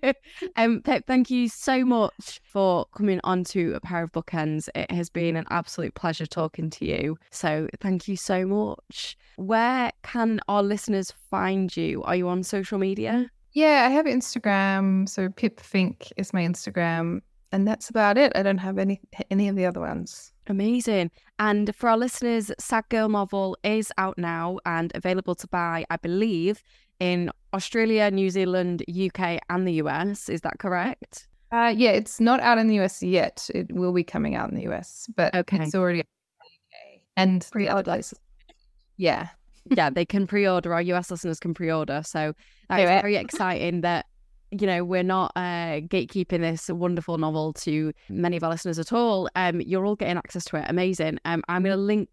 [0.57, 4.69] um, Pip, thank you so much for coming on to a pair of bookends.
[4.75, 7.19] It has been an absolute pleasure talking to you.
[7.31, 9.17] So thank you so much.
[9.37, 12.03] Where can our listeners find you?
[12.05, 13.31] Are you on social media?
[13.53, 15.09] Yeah, I have Instagram.
[15.09, 17.21] So Pip Fink is my Instagram.
[17.53, 18.33] And that's about it.
[18.35, 20.33] I don't have any any of the other ones.
[20.47, 21.11] Amazing.
[21.39, 25.97] And for our listeners, Sad Girl novel is out now and available to buy, I
[25.97, 26.63] believe,
[27.01, 30.29] in Australia, New Zealand, UK, and the US.
[30.29, 31.29] Is that correct?
[31.53, 33.49] Uh, yeah, it's not out in the US yet.
[33.55, 35.59] It will be coming out in the US, but Okay.
[35.63, 38.01] it's already out in the UK and Pre-order.
[38.97, 39.29] Yeah.
[39.71, 40.75] yeah, they can pre-order.
[40.75, 42.03] Our US listeners can pre-order.
[42.05, 42.35] So
[42.69, 44.07] that's very exciting that
[44.51, 48.93] you know we're not uh, gatekeeping this wonderful novel to many of our listeners at
[48.93, 49.29] all.
[49.37, 50.65] Um, you're all getting access to it.
[50.69, 51.19] Amazing.
[51.25, 52.09] Um, I'm going to link.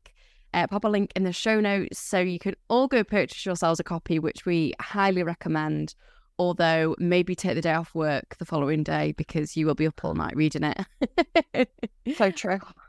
[0.53, 3.77] Uh, pop a link in the show notes so you can all go purchase yourselves
[3.81, 5.95] a copy, which we highly recommend.
[6.39, 10.03] Although maybe take the day off work the following day because you will be up
[10.03, 11.69] all night reading it.
[12.15, 12.59] So true.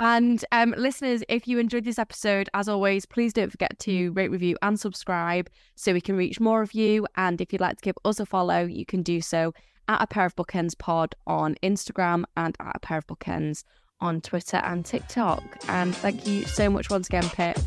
[0.00, 4.30] And um, listeners, if you enjoyed this episode, as always, please don't forget to rate,
[4.30, 7.06] review, and subscribe so we can reach more of you.
[7.16, 9.54] And if you'd like to give us a follow, you can do so
[9.88, 13.64] at a pair of bookends pod on Instagram and at a pair of bookends
[14.00, 15.42] on Twitter and TikTok.
[15.68, 17.58] And thank you so much once again, Pip.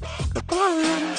[0.47, 1.17] Bye.